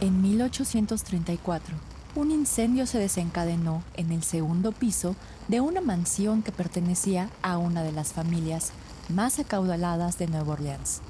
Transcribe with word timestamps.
En 0.00 0.22
1834, 0.22 1.74
un 2.14 2.30
incendio 2.30 2.86
se 2.86 3.00
desencadenó 3.00 3.82
en 3.94 4.12
el 4.12 4.22
segundo 4.22 4.70
piso 4.70 5.16
de 5.48 5.60
una 5.60 5.80
mansión 5.80 6.42
que 6.42 6.52
pertenecía 6.52 7.30
a 7.42 7.58
una 7.58 7.82
de 7.82 7.90
las 7.90 8.12
familias 8.12 8.70
más 9.08 9.40
acaudaladas 9.40 10.16
de 10.16 10.28
Nueva 10.28 10.52
Orleans. 10.52 11.00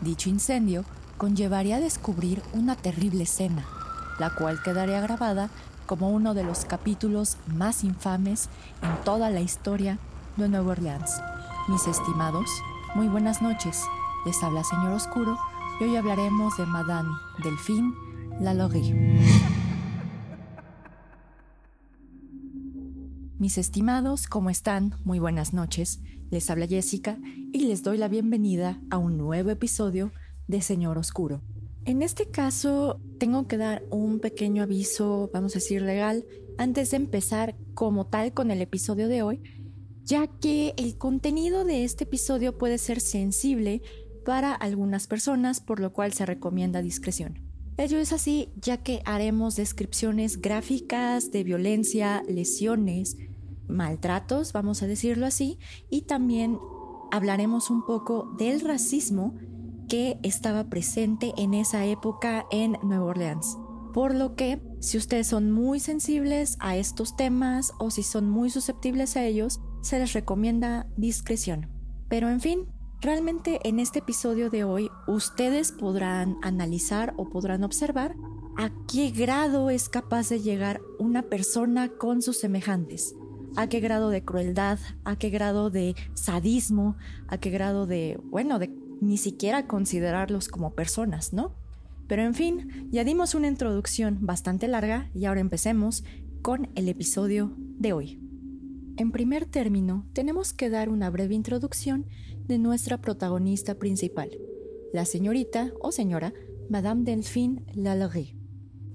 Dicho 0.00 0.30
incendio 0.30 0.84
conllevaría 1.16 1.76
a 1.76 1.80
descubrir 1.80 2.42
una 2.52 2.74
terrible 2.74 3.22
escena, 3.22 3.64
la 4.18 4.30
cual 4.30 4.60
quedaría 4.64 5.00
grabada 5.00 5.48
como 5.86 6.10
uno 6.10 6.34
de 6.34 6.42
los 6.42 6.64
capítulos 6.64 7.36
más 7.46 7.84
infames 7.84 8.48
en 8.82 9.04
toda 9.04 9.30
la 9.30 9.42
historia 9.42 9.98
de 10.36 10.48
Nueva 10.48 10.72
Orleans. 10.72 11.20
Mis 11.68 11.86
estimados, 11.86 12.50
muy 12.96 13.06
buenas 13.06 13.42
noches. 13.42 13.80
Les 14.26 14.42
habla 14.42 14.64
Señor 14.64 14.90
Oscuro 14.90 15.38
y 15.78 15.84
hoy 15.84 15.96
hablaremos 15.96 16.56
de 16.56 16.66
Madame 16.66 17.10
Delphine 17.44 18.03
Mis 23.38 23.58
estimados, 23.58 24.26
¿cómo 24.26 24.50
están? 24.50 24.96
Muy 25.04 25.18
buenas 25.20 25.52
noches. 25.52 26.00
Les 26.30 26.50
habla 26.50 26.66
Jessica 26.66 27.18
y 27.52 27.66
les 27.66 27.82
doy 27.82 27.96
la 27.96 28.08
bienvenida 28.08 28.80
a 28.90 28.98
un 28.98 29.18
nuevo 29.18 29.50
episodio 29.50 30.12
de 30.48 30.62
Señor 30.62 30.98
Oscuro. 30.98 31.42
En 31.84 32.02
este 32.02 32.30
caso, 32.30 33.00
tengo 33.18 33.46
que 33.46 33.56
dar 33.56 33.84
un 33.90 34.18
pequeño 34.18 34.64
aviso, 34.64 35.30
vamos 35.32 35.52
a 35.52 35.60
decir 35.60 35.82
legal, 35.82 36.24
antes 36.58 36.90
de 36.90 36.96
empezar 36.96 37.56
como 37.74 38.06
tal 38.06 38.32
con 38.32 38.50
el 38.50 38.62
episodio 38.62 39.06
de 39.08 39.22
hoy, 39.22 39.42
ya 40.02 40.26
que 40.26 40.74
el 40.76 40.98
contenido 40.98 41.64
de 41.64 41.84
este 41.84 42.04
episodio 42.04 42.58
puede 42.58 42.78
ser 42.78 43.00
sensible 43.00 43.82
para 44.24 44.54
algunas 44.54 45.06
personas, 45.06 45.60
por 45.60 45.78
lo 45.78 45.92
cual 45.92 46.12
se 46.14 46.26
recomienda 46.26 46.82
discreción. 46.82 47.43
Ello 47.76 47.98
es 47.98 48.12
así 48.12 48.52
ya 48.60 48.76
que 48.76 49.02
haremos 49.04 49.56
descripciones 49.56 50.40
gráficas 50.40 51.32
de 51.32 51.42
violencia, 51.42 52.22
lesiones, 52.28 53.16
maltratos, 53.66 54.52
vamos 54.52 54.82
a 54.82 54.86
decirlo 54.86 55.26
así, 55.26 55.58
y 55.90 56.02
también 56.02 56.58
hablaremos 57.10 57.70
un 57.70 57.84
poco 57.84 58.32
del 58.38 58.60
racismo 58.60 59.34
que 59.88 60.18
estaba 60.22 60.64
presente 60.70 61.32
en 61.36 61.52
esa 61.52 61.84
época 61.84 62.46
en 62.52 62.76
Nueva 62.82 63.06
Orleans. 63.06 63.58
Por 63.92 64.14
lo 64.14 64.34
que, 64.34 64.60
si 64.80 64.96
ustedes 64.96 65.26
son 65.26 65.50
muy 65.50 65.78
sensibles 65.80 66.56
a 66.60 66.76
estos 66.76 67.16
temas 67.16 67.72
o 67.78 67.90
si 67.90 68.02
son 68.02 68.28
muy 68.28 68.50
susceptibles 68.50 69.16
a 69.16 69.24
ellos, 69.24 69.60
se 69.82 69.98
les 69.98 70.12
recomienda 70.12 70.86
discreción. 70.96 71.70
Pero 72.08 72.28
en 72.28 72.40
fin, 72.40 72.66
Realmente 73.04 73.60
en 73.64 73.80
este 73.80 73.98
episodio 73.98 74.48
de 74.48 74.64
hoy 74.64 74.90
ustedes 75.06 75.72
podrán 75.72 76.38
analizar 76.40 77.12
o 77.18 77.28
podrán 77.28 77.62
observar 77.62 78.16
a 78.56 78.70
qué 78.90 79.10
grado 79.10 79.68
es 79.68 79.90
capaz 79.90 80.30
de 80.30 80.40
llegar 80.40 80.80
una 80.98 81.20
persona 81.20 81.90
con 81.90 82.22
sus 82.22 82.38
semejantes, 82.38 83.14
a 83.56 83.68
qué 83.68 83.80
grado 83.80 84.08
de 84.08 84.24
crueldad, 84.24 84.78
a 85.04 85.16
qué 85.16 85.28
grado 85.28 85.68
de 85.68 85.94
sadismo, 86.14 86.96
a 87.28 87.36
qué 87.36 87.50
grado 87.50 87.84
de, 87.84 88.18
bueno, 88.24 88.58
de 88.58 88.74
ni 89.02 89.18
siquiera 89.18 89.66
considerarlos 89.66 90.48
como 90.48 90.72
personas, 90.72 91.34
¿no? 91.34 91.52
Pero 92.06 92.22
en 92.22 92.32
fin, 92.32 92.88
ya 92.90 93.04
dimos 93.04 93.34
una 93.34 93.48
introducción 93.48 94.16
bastante 94.22 94.66
larga 94.66 95.10
y 95.14 95.26
ahora 95.26 95.40
empecemos 95.40 96.04
con 96.40 96.70
el 96.74 96.88
episodio 96.88 97.52
de 97.58 97.92
hoy. 97.92 98.24
En 98.96 99.10
primer 99.10 99.44
término, 99.44 100.06
tenemos 100.12 100.52
que 100.52 100.70
dar 100.70 100.88
una 100.88 101.10
breve 101.10 101.34
introducción 101.34 102.06
de 102.46 102.58
nuestra 102.58 103.00
protagonista 103.00 103.76
principal, 103.76 104.30
la 104.92 105.04
señorita 105.04 105.72
o 105.80 105.92
señora 105.92 106.32
Madame 106.68 107.04
Delphine 107.04 107.62
Lalaurie. 107.74 108.36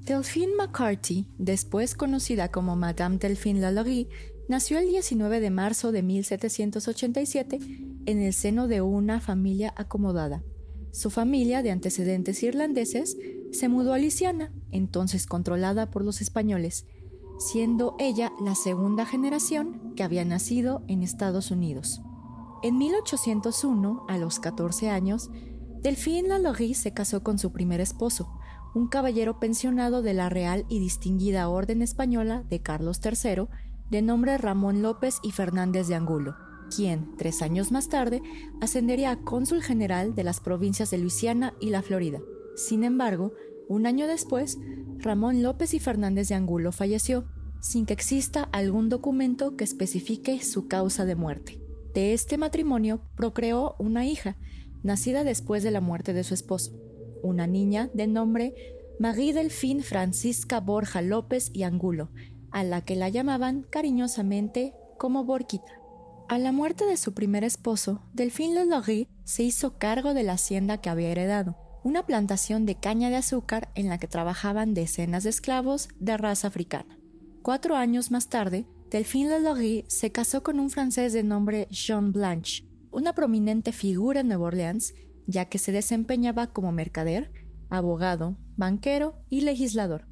Delphine 0.05 0.55
McCarthy, 0.55 1.27
después 1.37 1.93
conocida 1.93 2.49
como 2.49 2.75
Madame 2.75 3.17
Delphine 3.17 3.59
Lalaurie, 3.59 4.07
nació 4.47 4.79
el 4.79 4.87
19 4.89 5.39
de 5.39 5.49
marzo 5.51 5.91
de 5.91 6.01
1787 6.01 7.59
en 8.05 8.19
el 8.19 8.33
seno 8.33 8.67
de 8.67 8.81
una 8.81 9.21
familia 9.21 9.73
acomodada. 9.77 10.43
Su 10.91 11.11
familia, 11.11 11.61
de 11.61 11.71
antecedentes 11.71 12.41
irlandeses, 12.41 13.17
se 13.51 13.69
mudó 13.69 13.93
a 13.93 13.99
Luisiana, 13.99 14.51
entonces 14.71 15.27
controlada 15.27 15.91
por 15.91 16.03
los 16.03 16.21
españoles, 16.21 16.85
siendo 17.37 17.95
ella 17.99 18.33
la 18.43 18.55
segunda 18.55 19.05
generación 19.05 19.93
que 19.95 20.03
había 20.03 20.25
nacido 20.25 20.83
en 20.87 21.03
Estados 21.03 21.51
Unidos. 21.51 22.01
En 22.61 22.77
1801, 22.77 24.05
a 24.09 24.17
los 24.17 24.39
14 24.41 24.89
años, 24.89 25.29
Delphine 25.81 26.27
Lalaurie 26.27 26.75
se 26.75 26.93
casó 26.93 27.23
con 27.23 27.39
su 27.39 27.53
primer 27.53 27.79
esposo, 27.79 28.29
un 28.75 28.89
caballero 28.89 29.39
pensionado 29.39 30.01
de 30.01 30.13
la 30.13 30.27
Real 30.27 30.65
y 30.67 30.79
Distinguida 30.79 31.47
Orden 31.47 31.81
Española 31.81 32.43
de 32.49 32.61
Carlos 32.61 32.99
III, 33.01 33.45
de 33.89 34.01
nombre 34.01 34.37
Ramón 34.37 34.81
López 34.81 35.19
y 35.23 35.31
Fernández 35.31 35.87
de 35.87 35.95
Angulo, 35.95 36.35
quien, 36.75 37.15
tres 37.17 37.41
años 37.41 37.71
más 37.71 37.87
tarde, 37.87 38.21
ascendería 38.59 39.11
a 39.11 39.21
cónsul 39.21 39.63
general 39.63 40.13
de 40.13 40.25
las 40.25 40.41
provincias 40.41 40.91
de 40.91 40.97
Luisiana 40.97 41.53
y 41.61 41.69
la 41.69 41.81
Florida. 41.81 42.19
Sin 42.57 42.83
embargo, 42.83 43.31
un 43.69 43.85
año 43.85 44.05
después, 44.05 44.57
Ramón 44.97 45.43
López 45.43 45.73
y 45.73 45.79
Fernández 45.79 46.27
de 46.27 46.35
Angulo 46.35 46.73
falleció, 46.73 47.25
sin 47.61 47.85
que 47.85 47.93
exista 47.93 48.49
algún 48.51 48.89
documento 48.89 49.55
que 49.55 49.63
especifique 49.63 50.43
su 50.43 50.67
causa 50.67 51.05
de 51.05 51.15
muerte. 51.15 51.58
De 51.93 52.13
este 52.13 52.37
matrimonio 52.37 53.01
procreó 53.15 53.75
una 53.79 54.05
hija, 54.05 54.37
nacida 54.83 55.23
después 55.23 55.63
de 55.63 55.71
la 55.71 55.81
muerte 55.81 56.13
de 56.13 56.23
su 56.23 56.33
esposo, 56.33 56.73
una 57.23 57.47
niña 57.47 57.89
de 57.93 58.07
nombre 58.07 58.53
Marie 58.99 59.33
Delphine 59.33 59.81
Francisca 59.81 60.59
Borja 60.59 61.01
López 61.01 61.51
y 61.53 61.63
Angulo, 61.63 62.09
a 62.51 62.63
la 62.63 62.81
que 62.81 62.95
la 62.95 63.09
llamaban 63.09 63.65
cariñosamente 63.69 64.73
como 64.97 65.23
Borquita. 65.23 65.79
A 66.27 66.37
la 66.37 66.51
muerte 66.51 66.85
de 66.85 66.97
su 66.97 67.13
primer 67.13 67.43
esposo, 67.43 68.03
Delphine 68.13 68.55
Lalaurie 68.55 69.07
se 69.23 69.43
hizo 69.43 69.77
cargo 69.77 70.13
de 70.13 70.23
la 70.23 70.33
hacienda 70.33 70.79
que 70.79 70.89
había 70.89 71.09
heredado, 71.09 71.57
una 71.83 72.05
plantación 72.05 72.65
de 72.65 72.75
caña 72.75 73.09
de 73.09 73.15
azúcar 73.15 73.71
en 73.73 73.89
la 73.89 73.97
que 73.97 74.07
trabajaban 74.07 74.73
decenas 74.73 75.23
de 75.23 75.31
esclavos 75.31 75.89
de 75.99 76.17
raza 76.17 76.49
africana. 76.49 76.99
Cuatro 77.41 77.75
años 77.75 78.11
más 78.11 78.27
tarde, 78.27 78.67
Delphine 78.89 79.29
Lalaurie 79.29 79.85
se 79.87 80.11
casó 80.11 80.43
con 80.43 80.59
un 80.59 80.69
francés 80.69 81.13
de 81.13 81.23
nombre 81.23 81.67
Jean 81.69 82.11
Blanche, 82.11 82.65
una 82.91 83.13
prominente 83.13 83.71
figura 83.71 84.21
en 84.21 84.27
Nueva 84.27 84.47
Orleans, 84.47 84.93
ya 85.27 85.45
que 85.45 85.59
se 85.59 85.71
desempeñaba 85.71 86.47
como 86.47 86.71
mercader, 86.71 87.31
abogado, 87.69 88.37
banquero 88.57 89.21
y 89.29 89.41
legislador. 89.41 90.07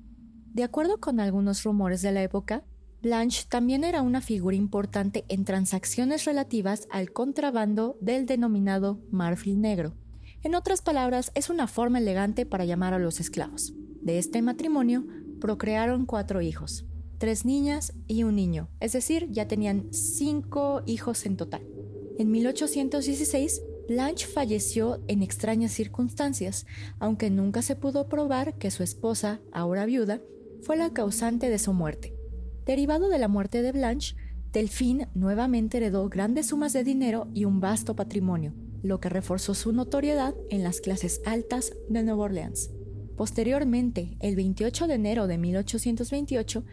De 0.53 0.63
acuerdo 0.63 0.99
con 0.99 1.19
algunos 1.19 1.63
rumores 1.63 2.01
de 2.01 2.11
la 2.11 2.21
época, 2.21 2.63
Blanche 3.01 3.45
también 3.49 3.83
era 3.83 4.01
una 4.01 4.21
figura 4.21 4.55
importante 4.55 5.25
en 5.27 5.43
transacciones 5.43 6.25
relativas 6.25 6.87
al 6.91 7.11
contrabando 7.11 7.97
del 8.01 8.25
denominado 8.25 9.01
marfil 9.11 9.59
negro, 9.59 9.95
en 10.43 10.55
otras 10.55 10.81
palabras, 10.81 11.31
es 11.35 11.49
una 11.49 11.67
forma 11.67 11.97
elegante 11.97 12.45
para 12.45 12.65
llamar 12.65 12.93
a 12.93 12.99
los 12.99 13.19
esclavos. 13.19 13.73
De 14.01 14.17
este 14.17 14.41
matrimonio 14.41 15.05
procrearon 15.41 16.05
cuatro 16.05 16.41
hijos, 16.41 16.85
tres 17.17 17.45
niñas 17.45 17.93
y 18.07 18.23
un 18.23 18.35
niño, 18.35 18.69
es 18.79 18.93
decir, 18.93 19.27
ya 19.29 19.47
tenían 19.47 19.87
cinco 19.91 20.81
hijos 20.85 21.25
en 21.25 21.37
total. 21.37 21.61
En 22.17 22.31
1816, 22.31 23.61
Blanche 23.87 24.27
falleció 24.27 25.01
en 25.07 25.23
extrañas 25.23 25.71
circunstancias, 25.71 26.65
aunque 26.99 27.29
nunca 27.29 27.61
se 27.61 27.75
pudo 27.75 28.09
probar 28.09 28.55
que 28.57 28.71
su 28.71 28.83
esposa, 28.83 29.39
ahora 29.51 29.85
viuda, 29.85 30.21
fue 30.61 30.77
la 30.77 30.91
causante 30.91 31.49
de 31.49 31.59
su 31.59 31.73
muerte. 31.73 32.13
Derivado 32.65 33.07
de 33.07 33.17
la 33.17 33.27
muerte 33.27 33.61
de 33.61 33.71
Blanche, 33.71 34.15
Delphine 34.51 35.07
nuevamente 35.13 35.77
heredó 35.77 36.09
grandes 36.09 36.47
sumas 36.47 36.73
de 36.73 36.83
dinero 36.83 37.27
y 37.33 37.45
un 37.45 37.59
vasto 37.59 37.95
patrimonio, 37.95 38.53
lo 38.81 38.99
que 38.99 39.09
reforzó 39.09 39.53
su 39.53 39.71
notoriedad 39.71 40.35
en 40.49 40.63
las 40.63 40.81
clases 40.81 41.21
altas 41.25 41.73
de 41.89 42.03
Nueva 42.03 42.23
Orleans. 42.23 42.71
Posteriormente, 43.15 44.17
el 44.19 44.35
28 44.35 44.87
de 44.87 44.93
enero 44.93 45.27
de 45.27 45.37
1828, 45.37 46.63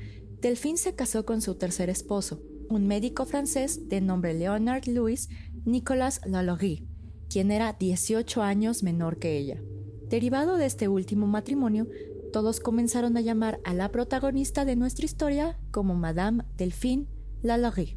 Delphine 0.45 0.77
se 0.77 0.95
casó 0.95 1.25
con 1.25 1.41
su 1.41 1.55
tercer 1.55 1.89
esposo, 1.89 2.43
un 2.69 2.87
médico 2.87 3.25
francés 3.25 3.89
de 3.89 4.03
nombre 4.03 4.35
Leonard 4.35 4.87
Louis 4.87 5.31
Nicolas 5.65 6.21
Lalaurie, 6.27 6.87
quien 7.31 7.51
era 7.51 7.73
18 7.73 8.43
años 8.43 8.83
menor 8.83 9.19
que 9.19 9.39
ella. 9.39 9.63
Derivado 10.11 10.59
de 10.59 10.67
este 10.67 10.87
último 10.87 11.27
matrimonio, 11.27 11.89
todos 12.31 12.61
comenzaron 12.61 13.17
a 13.17 13.23
llamar 13.23 13.59
a 13.65 13.73
la 13.73 13.91
protagonista 13.91 14.67
de 14.67 14.77
nuestra 14.77 15.07
historia 15.07 15.59
como 15.71 15.95
Madame 15.95 16.45
Delphine 16.59 17.07
Lalaurie. 17.41 17.97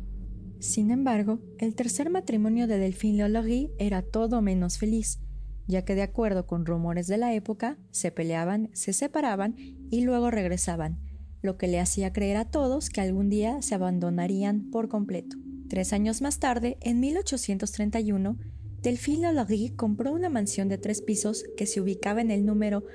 Sin 0.60 0.90
embargo, 0.90 1.42
el 1.58 1.76
tercer 1.76 2.10
matrimonio 2.10 2.66
de 2.66 2.80
Delphine 2.80 3.24
Lalaurie 3.24 3.74
era 3.78 4.04
todo 4.04 4.42
menos 4.42 4.78
feliz, 4.78 5.20
ya 5.68 5.84
que 5.84 5.96
de 5.96 6.04
acuerdo 6.04 6.48
con 6.48 6.66
rumores 6.66 7.08
de 7.08 7.18
la 7.18 7.34
época, 7.34 7.78
se 7.92 8.10
peleaban, 8.10 8.70
se 8.72 8.94
separaban 8.94 9.58
y 9.58 10.06
luego 10.06 10.32
regresaban, 10.32 11.06
lo 11.42 11.58
que 11.58 11.68
le 11.68 11.80
hacía 11.80 12.14
creer 12.14 12.38
a 12.38 12.46
todos 12.46 12.90
que 12.90 13.02
algún 13.02 13.30
día 13.30 13.62
se 13.62 13.76
abandonarían 13.76 14.70
por 14.72 14.90
completo. 14.90 15.38
Tres 15.70 15.94
años 15.94 16.22
más 16.22 16.40
tarde, 16.40 16.78
en 16.82 17.00
1831, 17.00 18.38
Delphine 18.82 19.24
Lalaurie 19.24 19.76
compró 19.76 20.14
una 20.14 20.30
mansión 20.30 20.70
de 20.70 20.78
tres 20.78 21.02
pisos 21.02 21.44
que 21.58 21.66
se 21.66 21.82
ubicaba 21.82 22.22
en 22.22 22.32
el 22.32 22.46
número 22.46 22.86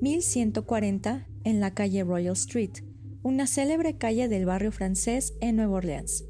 1140 0.00 1.26
en 1.44 1.60
la 1.60 1.74
calle 1.74 2.04
Royal 2.04 2.34
Street, 2.34 2.84
una 3.22 3.46
célebre 3.46 3.96
calle 3.96 4.28
del 4.28 4.46
barrio 4.46 4.72
francés 4.72 5.34
en 5.40 5.56
Nueva 5.56 5.76
Orleans. 5.76 6.24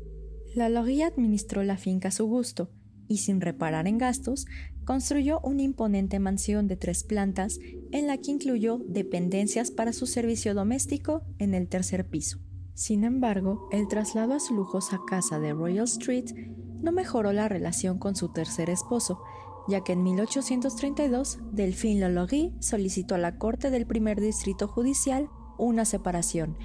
La 0.55 0.69
Logie 0.69 1.05
administró 1.05 1.63
la 1.63 1.77
finca 1.77 2.09
a 2.09 2.13
su 2.13 2.27
gusto 2.27 2.71
y 3.07 3.19
sin 3.19 3.41
reparar 3.41 3.87
en 3.87 3.99
gastos, 3.99 4.47
construyó 4.85 5.41
una 5.41 5.63
imponente 5.63 6.19
mansión 6.19 6.67
de 6.67 6.77
tres 6.77 7.05
plantas 7.05 7.59
en 7.93 8.07
la 8.07 8.19
que 8.19 8.31
incluyó 8.31 8.79
dependencias 8.87 9.71
para 9.71 9.93
su 9.93 10.07
servicio 10.07 10.55
doméstico 10.55 11.23
en 11.39 11.55
el 11.55 11.69
tercer 11.69 12.09
piso. 12.09 12.39
Sin 12.75 13.05
embargo, 13.05 13.69
el 13.73 13.89
traslado 13.89 14.35
a 14.35 14.41
su 14.41 14.55
lujosa 14.55 15.01
casa 15.07 15.39
de 15.39 15.53
Royal 15.53 15.85
Street 15.85 16.33
no 16.81 16.93
mejoró 16.93 17.33
la 17.33 17.49
relación 17.49 17.99
con 17.99 18.17
su 18.17 18.33
tercer 18.33 18.71
esposo, 18.71 19.21
ya 19.69 19.83
que 19.83 19.93
en 19.93 20.03
1832 20.03 21.39
Delphine 21.53 22.01
Lalaurie 22.01 22.55
solicitó 22.61 23.15
a 23.15 23.19
la 23.19 23.37
Corte 23.37 23.71
del 23.71 23.87
Primer 23.87 24.21
Distrito 24.21 24.67
Judicial 24.67 25.29
una 25.59 25.85
separación, 25.85 26.57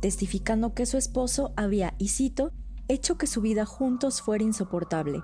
testificando 0.00 0.74
que 0.74 0.86
su 0.86 0.96
esposo 0.96 1.52
había, 1.56 1.94
y 1.98 2.08
cito, 2.08 2.52
hecho 2.88 3.18
que 3.18 3.26
su 3.26 3.40
vida 3.40 3.64
juntos 3.64 4.22
fuera 4.22 4.44
insoportable, 4.44 5.22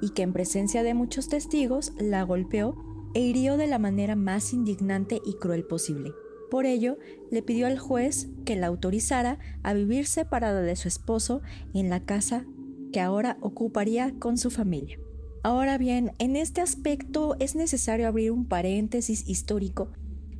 y 0.00 0.10
que 0.10 0.22
en 0.22 0.32
presencia 0.32 0.82
de 0.82 0.94
muchos 0.94 1.28
testigos 1.28 1.92
la 1.98 2.22
golpeó 2.22 2.76
e 3.14 3.20
hirió 3.20 3.56
de 3.56 3.66
la 3.66 3.78
manera 3.78 4.16
más 4.16 4.52
indignante 4.52 5.20
y 5.24 5.34
cruel 5.34 5.64
posible. 5.64 6.12
Por 6.50 6.66
ello, 6.66 6.98
le 7.30 7.42
pidió 7.42 7.66
al 7.66 7.78
juez 7.78 8.28
que 8.44 8.56
la 8.56 8.68
autorizara 8.68 9.38
a 9.62 9.74
vivir 9.74 10.06
separada 10.06 10.62
de 10.62 10.76
su 10.76 10.88
esposo 10.88 11.42
en 11.74 11.90
la 11.90 12.04
casa 12.04 12.46
que 12.92 13.00
ahora 13.00 13.36
ocuparía 13.40 14.14
con 14.18 14.38
su 14.38 14.50
familia. 14.50 14.98
Ahora 15.42 15.78
bien, 15.78 16.12
en 16.18 16.36
este 16.36 16.60
aspecto 16.60 17.36
es 17.38 17.54
necesario 17.54 18.08
abrir 18.08 18.32
un 18.32 18.46
paréntesis 18.46 19.28
histórico 19.28 19.92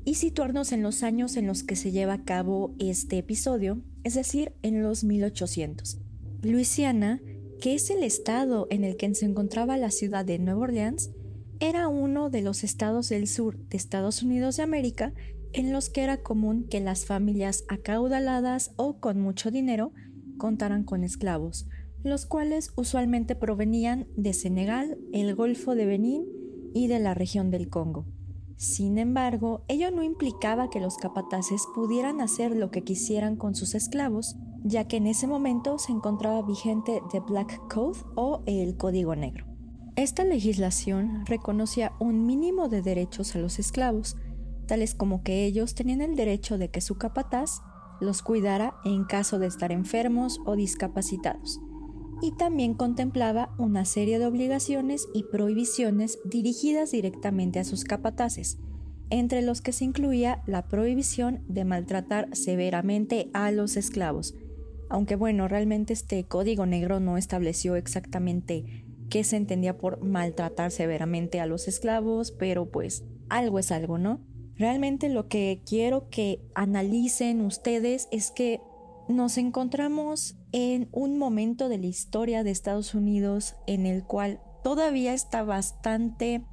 y 0.05 0.15
situarnos 0.15 0.73
en 0.73 0.82
los 0.82 1.03
años 1.03 1.37
en 1.37 1.47
los 1.47 1.62
que 1.62 1.76
se 1.76 1.93
lleva 1.93 2.15
a 2.15 2.25
cabo 2.25 2.75
este 2.79 3.19
episodio, 3.19 3.82
es 4.05 4.15
decir, 4.15 4.53
en 4.62 4.82
los 4.82 5.05
1800. 5.05 5.99
Luisiana, 6.43 7.20
que 7.61 7.75
es 7.75 7.91
el 7.91 8.03
estado 8.03 8.67
en 8.70 8.85
el 8.85 8.97
que 8.97 9.15
se 9.15 9.26
encontraba 9.26 9.76
la 9.76 9.91
ciudad 9.91 10.25
de 10.25 10.38
Nueva 10.38 10.61
Orleans, 10.61 11.11
era 11.60 11.88
uno 11.88 12.31
de 12.31 12.43
los 12.43 12.64
estados 12.64 13.08
del 13.08 13.26
sur 13.26 13.58
de 13.69 13.76
Estados 13.76 14.22
Unidos 14.22 14.56
de 14.56 14.62
América 14.62 15.12
en 15.52 15.72
los 15.72 15.88
que 15.88 16.02
era 16.02 16.22
común 16.22 16.66
que 16.69 16.81
las 16.81 17.06
familias 17.06 17.64
acaudaladas 17.69 18.72
o 18.76 18.99
con 19.00 19.20
mucho 19.20 19.50
dinero 19.50 19.93
contaran 20.37 20.84
con 20.84 21.05
esclavos, 21.05 21.66
los 22.05 22.26
cuales 22.26 22.72
usualmente 22.76 23.34
provenían 23.34 24.06
de 24.16 24.34
Senegal, 24.34 24.99
el 25.12 25.34
Golfo 25.34 25.75
de 25.75 25.87
Benín 25.87 26.25
y 26.75 26.87
de 26.87 27.00
la 27.00 27.14
región 27.14 27.50
del 27.50 27.69
Congo. 27.69 28.06
Sin 28.56 28.99
embargo, 28.99 29.64
ello 29.69 29.90
no 29.90 30.02
implicaba 30.02 30.69
que 30.69 30.81
los 30.81 30.96
capataces 30.96 31.62
pudieran 31.75 32.20
hacer 32.20 32.55
lo 32.55 32.70
que 32.70 32.82
quisieran 32.82 33.37
con 33.37 33.55
sus 33.55 33.75
esclavos, 33.75 34.37
ya 34.64 34.87
que 34.87 34.96
en 34.96 35.06
ese 35.06 35.26
momento 35.26 35.78
se 35.78 35.93
encontraba 35.93 36.43
vigente 36.43 37.00
The 37.10 37.20
Black 37.20 37.60
Code 37.72 38.00
o 38.16 38.43
el 38.46 38.76
Código 38.76 39.14
Negro. 39.14 39.48
Esta 39.99 40.23
legislación 40.23 41.27
reconocía 41.27 41.91
un 41.99 42.25
mínimo 42.25 42.69
de 42.69 42.83
derechos 42.83 43.35
a 43.35 43.41
los 43.41 43.59
esclavos, 43.59 44.17
tales 44.69 44.95
como 44.95 45.25
que 45.25 45.45
ellos 45.45 45.75
tenían 45.75 46.03
el 46.03 46.15
derecho 46.15 46.56
de 46.56 46.69
que 46.69 46.81
su 46.81 46.99
capataz 46.99 47.62
los 48.00 48.23
cuidara 48.23 48.77
en 48.85 49.03
caso 49.03 49.41
de 49.41 49.49
estar 49.49 49.73
enfermos 49.73 50.39
o 50.47 50.55
discapacitados, 50.55 51.61
y 52.23 52.31
también 52.37 52.75
contemplaba 52.75 53.53
una 53.59 53.85
serie 53.85 54.21
de 54.21 54.27
obligaciones 54.27 55.09
y 55.15 55.25
prohibiciones 55.25 56.21
dirigidas 56.25 56.93
directamente 56.93 57.59
a 57.59 57.65
sus 57.65 57.83
capataces, 57.83 58.56
entre 59.11 59.43
los 59.43 59.61
que 59.62 59.73
se 59.73 59.85
incluía 59.85 60.44
la 60.47 60.69
prohibición 60.69 61.43
de 61.49 61.65
maltratar 61.65 62.29
severamente 62.37 63.31
a 63.35 63.51
los 63.51 63.77
esclavos, 63.77 64.37
aunque 64.91 65.17
bueno, 65.17 65.49
realmente 65.49 65.93
este 65.93 66.23
código 66.23 66.67
negro 66.67 67.01
no 67.01 67.17
estableció 67.17 67.75
exactamente 67.75 68.85
qué 69.08 69.25
se 69.25 69.37
entendía 69.37 69.78
por 69.78 70.02
maltratar 70.02 70.70
severamente 70.70 71.40
a 71.40 71.46
los 71.46 71.69
esclavos, 71.69 72.32
pero 72.32 72.70
pues 72.70 73.05
algo 73.28 73.58
es 73.58 73.72
algo, 73.72 73.99
¿no? 73.99 74.20
Realmente 74.56 75.08
lo 75.08 75.28
que 75.28 75.62
quiero 75.66 76.08
que 76.08 76.43
analicen 76.55 77.40
ustedes 77.43 78.08
es 78.10 78.31
que 78.31 78.60
nos 79.08 79.38
encontramos 79.38 80.37
en 80.52 80.88
un 80.93 81.16
momento 81.16 81.69
de 81.69 81.78
la 81.78 81.87
historia 81.87 82.43
de 82.43 82.50
Estados 82.50 82.94
Unidos 82.94 83.55
en 83.66 83.87
el 83.87 84.05
cual 84.05 84.40
todavía 84.62 85.14
está 85.14 85.44
bastante 85.44 86.44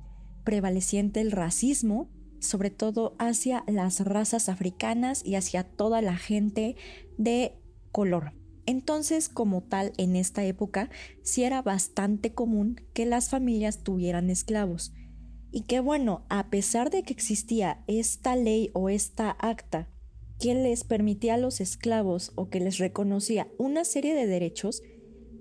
prevaleciente 0.43 1.19
el 1.19 1.31
racismo, 1.31 2.09
sobre 2.39 2.69
todo 2.69 3.15
hacia 3.17 3.63
las 3.67 3.99
razas 4.01 4.47
africanas 4.49 5.25
y 5.25 5.35
hacia 5.35 5.63
toda 5.63 6.01
la 6.01 6.15
gente 6.15 6.75
de 7.17 7.57
color. 7.91 8.33
Entonces, 8.65 9.29
como 9.29 9.63
tal, 9.63 9.93
en 9.97 10.15
esta 10.15 10.43
época 10.43 10.89
sí 11.23 11.43
era 11.43 11.61
bastante 11.61 12.33
común 12.33 12.81
que 12.93 13.05
las 13.05 13.29
familias 13.29 13.83
tuvieran 13.83 14.29
esclavos. 14.29 14.93
Y 15.51 15.61
que 15.61 15.79
bueno, 15.79 16.25
a 16.29 16.49
pesar 16.49 16.89
de 16.89 17.03
que 17.03 17.13
existía 17.13 17.83
esta 17.87 18.35
ley 18.35 18.71
o 18.73 18.89
esta 18.89 19.31
acta 19.39 19.89
que 20.39 20.53
les 20.53 20.83
permitía 20.83 21.35
a 21.35 21.37
los 21.37 21.61
esclavos 21.61 22.31
o 22.35 22.49
que 22.49 22.59
les 22.59 22.77
reconocía 22.77 23.47
una 23.57 23.85
serie 23.85 24.15
de 24.15 24.27
derechos, 24.27 24.81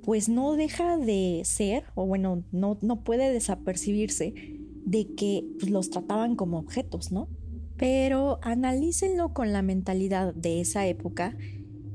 pues 0.04 0.28
no 0.28 0.54
deja 0.54 0.98
de 0.98 1.42
ser, 1.44 1.84
o 1.94 2.06
bueno, 2.06 2.44
no, 2.52 2.78
no 2.82 3.02
puede 3.02 3.32
desapercibirse 3.32 4.34
de 4.84 5.14
que 5.14 5.44
pues, 5.58 5.70
los 5.70 5.90
trataban 5.90 6.36
como 6.36 6.58
objetos, 6.58 7.10
¿no? 7.10 7.28
Pero 7.76 8.38
analícenlo 8.42 9.32
con 9.32 9.52
la 9.52 9.62
mentalidad 9.62 10.34
de 10.34 10.60
esa 10.60 10.86
época 10.86 11.36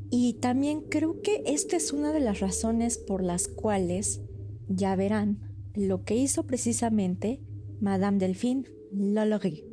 y 0.09 0.33
también 0.33 0.81
creo 0.81 1.21
que 1.21 1.43
esta 1.45 1.75
es 1.77 1.93
una 1.93 2.11
de 2.11 2.19
las 2.19 2.39
razones 2.39 2.97
por 2.97 3.23
las 3.23 3.47
cuales, 3.47 4.21
ya 4.67 4.95
verán, 4.95 5.39
lo 5.75 6.03
que 6.03 6.15
hizo 6.15 6.45
precisamente 6.45 7.41
Madame 7.79 8.17
Delphine 8.17 8.63
Lalaurie. 8.91 9.65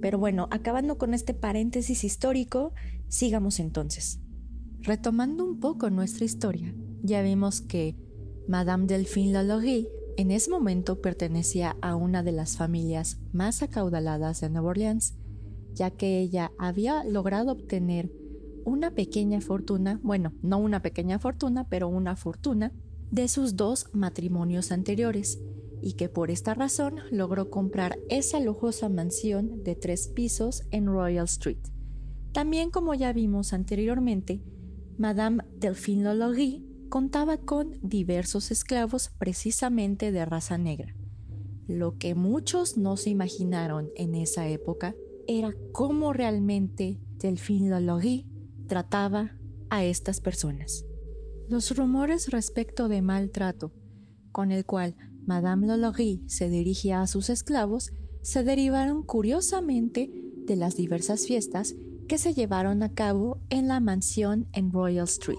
Pero 0.00 0.18
bueno, 0.18 0.48
acabando 0.50 0.98
con 0.98 1.14
este 1.14 1.32
paréntesis 1.32 2.04
histórico, 2.04 2.72
sigamos 3.08 3.60
entonces. 3.60 4.20
Retomando 4.80 5.44
un 5.44 5.60
poco 5.60 5.88
nuestra 5.90 6.24
historia, 6.24 6.74
ya 7.02 7.22
vimos 7.22 7.60
que 7.60 7.96
Madame 8.48 8.86
Delphine 8.86 9.32
Lalaurie 9.32 9.88
en 10.16 10.30
ese 10.30 10.50
momento 10.50 11.00
pertenecía 11.00 11.76
a 11.80 11.96
una 11.96 12.22
de 12.22 12.32
las 12.32 12.56
familias 12.56 13.18
más 13.32 13.62
acaudaladas 13.62 14.40
de 14.40 14.50
Nueva 14.50 14.70
Orleans, 14.70 15.14
ya 15.72 15.90
que 15.90 16.18
ella 16.18 16.52
había 16.58 17.04
logrado 17.04 17.52
obtener 17.52 18.12
una 18.64 18.92
pequeña 18.92 19.40
fortuna, 19.40 20.00
bueno, 20.02 20.32
no 20.42 20.58
una 20.58 20.82
pequeña 20.82 21.18
fortuna, 21.18 21.68
pero 21.68 21.88
una 21.88 22.16
fortuna 22.16 22.72
de 23.10 23.28
sus 23.28 23.56
dos 23.56 23.88
matrimonios 23.92 24.72
anteriores, 24.72 25.40
y 25.80 25.92
que 25.92 26.08
por 26.08 26.30
esta 26.30 26.54
razón 26.54 26.96
logró 27.10 27.50
comprar 27.50 27.98
esa 28.08 28.40
lujosa 28.40 28.88
mansión 28.88 29.62
de 29.62 29.76
tres 29.76 30.08
pisos 30.08 30.64
en 30.70 30.86
Royal 30.86 31.26
Street. 31.26 31.58
También 32.32 32.70
como 32.70 32.94
ya 32.94 33.12
vimos 33.12 33.52
anteriormente, 33.52 34.42
Madame 34.96 35.44
Delphine 35.58 36.04
Lalaurie 36.04 36.64
contaba 36.88 37.36
con 37.36 37.78
diversos 37.82 38.50
esclavos 38.50 39.10
precisamente 39.18 40.10
de 40.10 40.24
raza 40.24 40.58
negra. 40.58 40.94
Lo 41.66 41.96
que 41.98 42.14
muchos 42.14 42.76
no 42.76 42.96
se 42.96 43.10
imaginaron 43.10 43.90
en 43.96 44.14
esa 44.14 44.48
época 44.48 44.94
era 45.26 45.54
cómo 45.72 46.12
realmente 46.12 46.98
Delphine 47.18 47.70
trataba 48.66 49.36
a 49.70 49.84
estas 49.84 50.20
personas. 50.20 50.84
Los 51.48 51.76
rumores 51.76 52.30
respecto 52.30 52.88
de 52.88 53.02
maltrato 53.02 53.72
con 54.34 54.50
el 54.50 54.66
cual 54.66 54.96
Madame 55.26 55.68
Lalaurie 55.68 56.20
se 56.26 56.50
dirigía 56.50 57.00
a 57.00 57.06
sus 57.06 57.30
esclavos 57.30 57.92
se 58.20 58.42
derivaron 58.42 59.02
curiosamente 59.02 60.10
de 60.44 60.56
las 60.56 60.76
diversas 60.76 61.26
fiestas 61.26 61.74
que 62.08 62.18
se 62.18 62.34
llevaron 62.34 62.82
a 62.82 62.92
cabo 62.92 63.40
en 63.48 63.68
la 63.68 63.80
mansión 63.80 64.48
en 64.52 64.72
Royal 64.72 65.04
Street, 65.04 65.38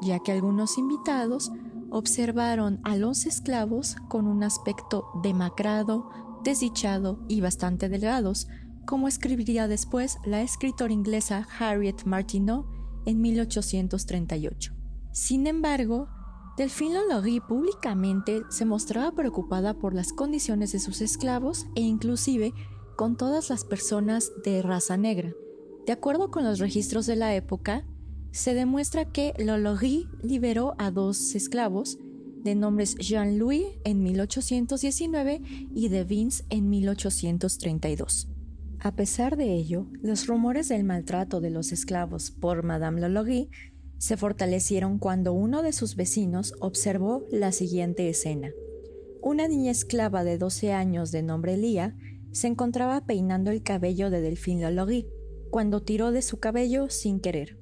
ya 0.00 0.20
que 0.20 0.32
algunos 0.32 0.78
invitados 0.78 1.50
observaron 1.90 2.80
a 2.84 2.96
los 2.96 3.26
esclavos 3.26 3.96
con 4.08 4.26
un 4.26 4.44
aspecto 4.44 5.06
demacrado, 5.22 6.08
desdichado 6.44 7.18
y 7.28 7.40
bastante 7.40 7.88
delgados, 7.88 8.46
como 8.86 9.08
escribiría 9.08 9.68
después 9.68 10.18
la 10.24 10.42
escritora 10.42 10.92
inglesa 10.92 11.46
Harriet 11.58 12.04
Martineau 12.04 12.66
en 13.06 13.20
1838. 13.20 14.72
Sin 15.12 15.46
embargo, 15.46 16.08
Delphine 16.56 16.94
Lalaurie 16.94 17.40
públicamente 17.40 18.42
se 18.50 18.64
mostraba 18.64 19.12
preocupada 19.12 19.74
por 19.74 19.94
las 19.94 20.12
condiciones 20.12 20.72
de 20.72 20.78
sus 20.78 21.00
esclavos 21.00 21.66
e 21.74 21.80
inclusive 21.80 22.52
con 22.96 23.16
todas 23.16 23.48
las 23.48 23.64
personas 23.64 24.30
de 24.44 24.60
raza 24.60 24.96
negra. 24.96 25.32
De 25.86 25.92
acuerdo 25.92 26.30
con 26.30 26.44
los 26.44 26.58
registros 26.58 27.06
de 27.06 27.16
la 27.16 27.34
época, 27.34 27.86
se 28.30 28.54
demuestra 28.54 29.06
que 29.06 29.32
Lalaurie 29.38 30.06
liberó 30.22 30.74
a 30.78 30.90
dos 30.90 31.34
esclavos 31.34 31.98
de 32.42 32.54
nombres 32.54 32.96
Jean-Louis 32.96 33.66
en 33.84 34.02
1819 34.02 35.40
y 35.74 35.88
de 35.88 36.04
Vince 36.04 36.44
en 36.50 36.68
1832. 36.70 38.28
A 38.82 38.92
pesar 38.92 39.36
de 39.36 39.52
ello, 39.54 39.88
los 40.00 40.26
rumores 40.26 40.70
del 40.70 40.84
maltrato 40.84 41.42
de 41.42 41.50
los 41.50 41.70
esclavos 41.70 42.30
por 42.30 42.62
Madame 42.62 43.02
Lologui 43.02 43.50
se 43.98 44.16
fortalecieron 44.16 44.98
cuando 44.98 45.34
uno 45.34 45.62
de 45.62 45.72
sus 45.72 45.96
vecinos 45.96 46.54
observó 46.60 47.26
la 47.30 47.52
siguiente 47.52 48.08
escena. 48.08 48.50
Una 49.20 49.48
niña 49.48 49.70
esclava 49.70 50.24
de 50.24 50.38
12 50.38 50.72
años 50.72 51.12
de 51.12 51.22
nombre 51.22 51.58
Lía 51.58 51.94
se 52.32 52.46
encontraba 52.46 53.04
peinando 53.04 53.50
el 53.50 53.62
cabello 53.62 54.08
de 54.08 54.22
Delphine 54.22 54.62
Lologui 54.62 55.06
cuando 55.50 55.82
tiró 55.82 56.10
de 56.10 56.22
su 56.22 56.38
cabello 56.38 56.88
sin 56.88 57.20
querer. 57.20 57.58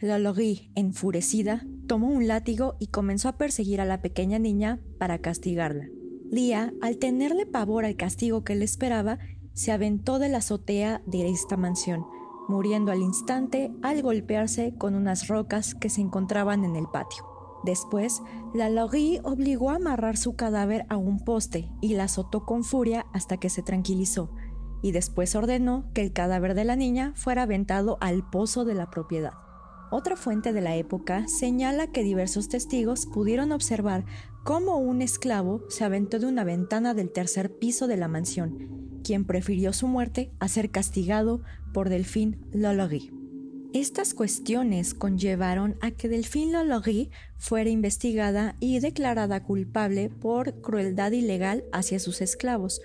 Lologui, 0.00 0.72
enfurecida, 0.74 1.66
tomó 1.86 2.08
un 2.08 2.26
látigo 2.26 2.76
y 2.78 2.86
comenzó 2.86 3.28
a 3.28 3.36
perseguir 3.36 3.82
a 3.82 3.84
la 3.84 4.00
pequeña 4.00 4.38
niña 4.38 4.80
para 4.98 5.18
castigarla. 5.18 5.86
Lía, 6.30 6.72
al 6.80 6.96
tenerle 6.96 7.44
pavor 7.44 7.84
al 7.84 7.96
castigo 7.96 8.42
que 8.42 8.54
le 8.54 8.64
esperaba, 8.64 9.18
se 9.54 9.72
aventó 9.72 10.18
de 10.18 10.28
la 10.28 10.38
azotea 10.38 11.02
de 11.06 11.28
esta 11.28 11.56
mansión, 11.56 12.06
muriendo 12.48 12.92
al 12.92 13.02
instante 13.02 13.72
al 13.82 14.02
golpearse 14.02 14.74
con 14.76 14.94
unas 14.94 15.28
rocas 15.28 15.74
que 15.74 15.88
se 15.88 16.00
encontraban 16.00 16.64
en 16.64 16.76
el 16.76 16.86
patio. 16.86 17.24
Después, 17.64 18.22
la 18.54 18.68
Laurie 18.68 19.20
obligó 19.22 19.70
a 19.70 19.76
amarrar 19.76 20.16
su 20.16 20.34
cadáver 20.34 20.84
a 20.88 20.96
un 20.96 21.20
poste 21.20 21.70
y 21.80 21.94
la 21.94 22.04
azotó 22.04 22.44
con 22.44 22.64
furia 22.64 23.06
hasta 23.12 23.36
que 23.36 23.50
se 23.50 23.62
tranquilizó, 23.62 24.30
y 24.82 24.90
después 24.90 25.36
ordenó 25.36 25.84
que 25.94 26.02
el 26.02 26.12
cadáver 26.12 26.54
de 26.54 26.64
la 26.64 26.74
niña 26.74 27.12
fuera 27.14 27.42
aventado 27.42 27.98
al 28.00 28.28
pozo 28.28 28.64
de 28.64 28.74
la 28.74 28.90
propiedad. 28.90 29.34
Otra 29.92 30.16
fuente 30.16 30.52
de 30.52 30.60
la 30.62 30.74
época 30.74 31.28
señala 31.28 31.86
que 31.86 32.02
diversos 32.02 32.48
testigos 32.48 33.06
pudieron 33.06 33.52
observar 33.52 34.06
cómo 34.42 34.78
un 34.78 35.02
esclavo 35.02 35.60
se 35.68 35.84
aventó 35.84 36.18
de 36.18 36.26
una 36.26 36.44
ventana 36.44 36.94
del 36.94 37.12
tercer 37.12 37.58
piso 37.58 37.86
de 37.86 37.98
la 37.98 38.08
mansión, 38.08 38.91
quien 39.02 39.24
prefirió 39.24 39.72
su 39.72 39.86
muerte 39.88 40.32
a 40.38 40.48
ser 40.48 40.70
castigado 40.70 41.42
por 41.72 41.88
Delphine 41.88 42.38
Lologui. 42.52 43.10
Estas 43.74 44.12
cuestiones 44.12 44.92
conllevaron 44.92 45.76
a 45.80 45.92
que 45.92 46.08
Delphine 46.10 46.52
Lologui 46.52 47.10
fuera 47.38 47.70
investigada 47.70 48.54
y 48.60 48.78
declarada 48.80 49.42
culpable 49.42 50.10
por 50.10 50.60
crueldad 50.60 51.12
ilegal 51.12 51.64
hacia 51.72 51.98
sus 51.98 52.20
esclavos, 52.20 52.82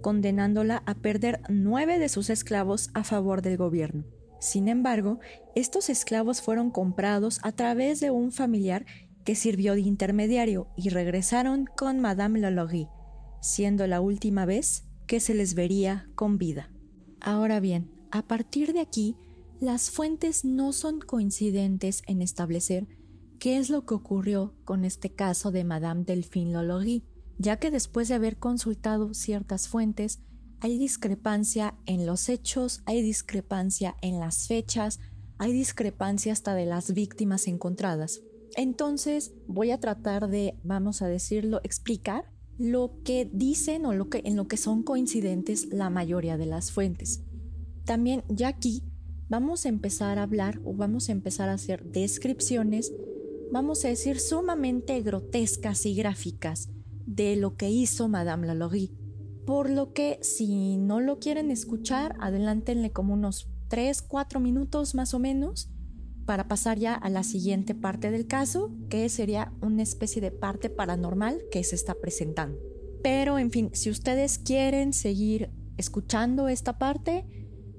condenándola 0.00 0.82
a 0.86 0.94
perder 0.94 1.42
nueve 1.50 1.98
de 1.98 2.08
sus 2.08 2.30
esclavos 2.30 2.88
a 2.94 3.04
favor 3.04 3.42
del 3.42 3.58
gobierno. 3.58 4.04
Sin 4.40 4.68
embargo, 4.68 5.20
estos 5.54 5.90
esclavos 5.90 6.40
fueron 6.40 6.70
comprados 6.70 7.38
a 7.42 7.52
través 7.52 8.00
de 8.00 8.10
un 8.10 8.32
familiar 8.32 8.86
que 9.24 9.34
sirvió 9.34 9.74
de 9.74 9.82
intermediario 9.82 10.68
y 10.74 10.88
regresaron 10.88 11.66
con 11.76 12.00
Madame 12.00 12.40
Lologui, 12.40 12.88
siendo 13.42 13.86
la 13.86 14.00
última 14.00 14.46
vez 14.46 14.84
que 15.10 15.18
se 15.18 15.34
les 15.34 15.54
vería 15.54 16.08
con 16.14 16.38
vida. 16.38 16.70
Ahora 17.20 17.58
bien, 17.58 17.90
a 18.12 18.22
partir 18.28 18.72
de 18.72 18.78
aquí, 18.78 19.16
las 19.58 19.90
fuentes 19.90 20.44
no 20.44 20.72
son 20.72 21.00
coincidentes 21.00 22.04
en 22.06 22.22
establecer 22.22 22.86
qué 23.40 23.56
es 23.56 23.70
lo 23.70 23.84
que 23.84 23.94
ocurrió 23.94 24.54
con 24.64 24.84
este 24.84 25.10
caso 25.10 25.50
de 25.50 25.64
Madame 25.64 26.04
Delphine 26.04 26.52
Lologui, 26.52 27.02
ya 27.38 27.56
que 27.56 27.72
después 27.72 28.06
de 28.06 28.14
haber 28.14 28.36
consultado 28.36 29.12
ciertas 29.12 29.66
fuentes, 29.66 30.20
hay 30.60 30.78
discrepancia 30.78 31.76
en 31.86 32.06
los 32.06 32.28
hechos, 32.28 32.80
hay 32.86 33.02
discrepancia 33.02 33.96
en 34.02 34.20
las 34.20 34.46
fechas, 34.46 35.00
hay 35.38 35.52
discrepancia 35.52 36.32
hasta 36.32 36.54
de 36.54 36.66
las 36.66 36.94
víctimas 36.94 37.48
encontradas. 37.48 38.20
Entonces 38.54 39.32
voy 39.48 39.72
a 39.72 39.80
tratar 39.80 40.28
de, 40.28 40.56
vamos 40.62 41.02
a 41.02 41.08
decirlo, 41.08 41.58
explicar 41.64 42.30
lo 42.60 42.92
que 43.04 43.24
dicen 43.32 43.86
o 43.86 43.94
lo 43.94 44.10
que, 44.10 44.20
en 44.26 44.36
lo 44.36 44.46
que 44.46 44.58
son 44.58 44.82
coincidentes 44.82 45.68
la 45.72 45.88
mayoría 45.88 46.36
de 46.36 46.44
las 46.44 46.72
fuentes. 46.72 47.22
También 47.86 48.22
ya 48.28 48.48
aquí 48.48 48.84
vamos 49.30 49.64
a 49.64 49.70
empezar 49.70 50.18
a 50.18 50.24
hablar 50.24 50.60
o 50.62 50.74
vamos 50.74 51.08
a 51.08 51.12
empezar 51.12 51.48
a 51.48 51.54
hacer 51.54 51.82
descripciones, 51.86 52.92
vamos 53.50 53.82
a 53.86 53.88
decir, 53.88 54.20
sumamente 54.20 55.00
grotescas 55.00 55.86
y 55.86 55.94
gráficas 55.94 56.68
de 57.06 57.34
lo 57.36 57.56
que 57.56 57.70
hizo 57.70 58.08
Madame 58.08 58.46
Lalaurie. 58.46 58.92
Por 59.46 59.70
lo 59.70 59.94
que 59.94 60.18
si 60.20 60.76
no 60.76 61.00
lo 61.00 61.18
quieren 61.18 61.50
escuchar, 61.50 62.14
adelántenle 62.20 62.92
como 62.92 63.14
unos 63.14 63.48
3, 63.68 64.02
4 64.02 64.38
minutos 64.38 64.94
más 64.94 65.14
o 65.14 65.18
menos 65.18 65.70
para 66.26 66.48
pasar 66.48 66.78
ya 66.78 66.94
a 66.94 67.08
la 67.08 67.22
siguiente 67.22 67.74
parte 67.74 68.10
del 68.10 68.26
caso, 68.26 68.70
que 68.88 69.08
sería 69.08 69.52
una 69.60 69.82
especie 69.82 70.22
de 70.22 70.30
parte 70.30 70.70
paranormal 70.70 71.42
que 71.50 71.64
se 71.64 71.74
está 71.74 71.94
presentando. 71.94 72.58
Pero 73.02 73.38
en 73.38 73.50
fin, 73.50 73.70
si 73.72 73.90
ustedes 73.90 74.38
quieren 74.38 74.92
seguir 74.92 75.50
escuchando 75.76 76.48
esta 76.48 76.78
parte, 76.78 77.24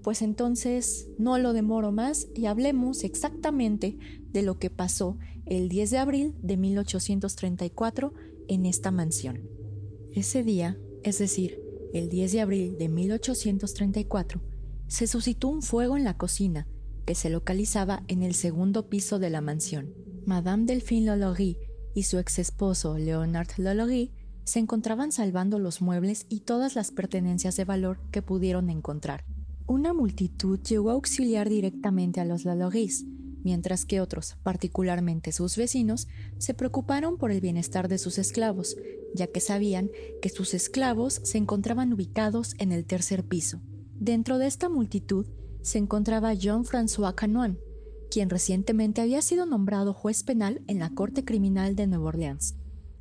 pues 0.03 0.21
entonces 0.21 1.09
no 1.17 1.37
lo 1.37 1.53
demoro 1.53 1.91
más 1.91 2.27
y 2.35 2.47
hablemos 2.47 3.03
exactamente 3.03 3.97
de 4.31 4.41
lo 4.41 4.57
que 4.57 4.69
pasó 4.69 5.17
el 5.45 5.69
10 5.69 5.91
de 5.91 5.97
abril 5.97 6.35
de 6.41 6.57
1834 6.57 8.13
en 8.47 8.65
esta 8.65 8.91
mansión. 8.91 9.41
Ese 10.11 10.43
día, 10.43 10.77
es 11.03 11.19
decir, 11.19 11.61
el 11.93 12.09
10 12.09 12.31
de 12.31 12.41
abril 12.41 12.77
de 12.77 12.89
1834, 12.89 14.41
se 14.87 15.07
suscitó 15.07 15.47
un 15.49 15.61
fuego 15.61 15.97
en 15.97 16.03
la 16.03 16.17
cocina 16.17 16.67
se 17.15 17.29
localizaba 17.29 18.03
en 18.07 18.23
el 18.23 18.33
segundo 18.33 18.89
piso 18.89 19.19
de 19.19 19.29
la 19.29 19.41
mansión. 19.41 19.93
Madame 20.25 20.65
Delphine 20.65 21.07
Lollory 21.07 21.57
y 21.95 22.03
su 22.03 22.19
ex 22.19 22.39
esposo 22.39 22.97
Leonard 22.97 23.49
Lollory 23.57 24.11
se 24.43 24.59
encontraban 24.59 25.11
salvando 25.11 25.59
los 25.59 25.81
muebles 25.81 26.25
y 26.29 26.41
todas 26.41 26.75
las 26.75 26.91
pertenencias 26.91 27.55
de 27.55 27.65
valor 27.65 27.99
que 28.11 28.21
pudieron 28.21 28.69
encontrar. 28.69 29.25
Una 29.67 29.93
multitud 29.93 30.59
llegó 30.59 30.89
a 30.89 30.93
auxiliar 30.93 31.49
directamente 31.49 32.19
a 32.19 32.25
los 32.25 32.43
Lalogis, 32.45 33.05
mientras 33.43 33.85
que 33.85 34.01
otros, 34.01 34.35
particularmente 34.43 35.31
sus 35.31 35.55
vecinos, 35.55 36.07
se 36.37 36.53
preocuparon 36.53 37.17
por 37.17 37.31
el 37.31 37.41
bienestar 37.41 37.87
de 37.87 37.97
sus 37.97 38.17
esclavos, 38.17 38.75
ya 39.15 39.27
que 39.27 39.39
sabían 39.39 39.89
que 40.21 40.29
sus 40.29 40.53
esclavos 40.53 41.21
se 41.23 41.37
encontraban 41.37 41.93
ubicados 41.93 42.55
en 42.57 42.71
el 42.71 42.85
tercer 42.85 43.23
piso. 43.23 43.61
Dentro 43.99 44.37
de 44.37 44.47
esta 44.47 44.67
multitud 44.67 45.27
se 45.61 45.77
encontraba 45.77 46.33
Jean-François 46.33 47.15
Canoin, 47.15 47.57
quien 48.09 48.29
recientemente 48.29 49.01
había 49.01 49.21
sido 49.21 49.45
nombrado 49.45 49.93
juez 49.93 50.23
penal 50.23 50.61
en 50.67 50.79
la 50.79 50.89
Corte 50.89 51.23
Criminal 51.23 51.75
de 51.75 51.87
Nueva 51.87 52.09
Orleans. 52.09 52.55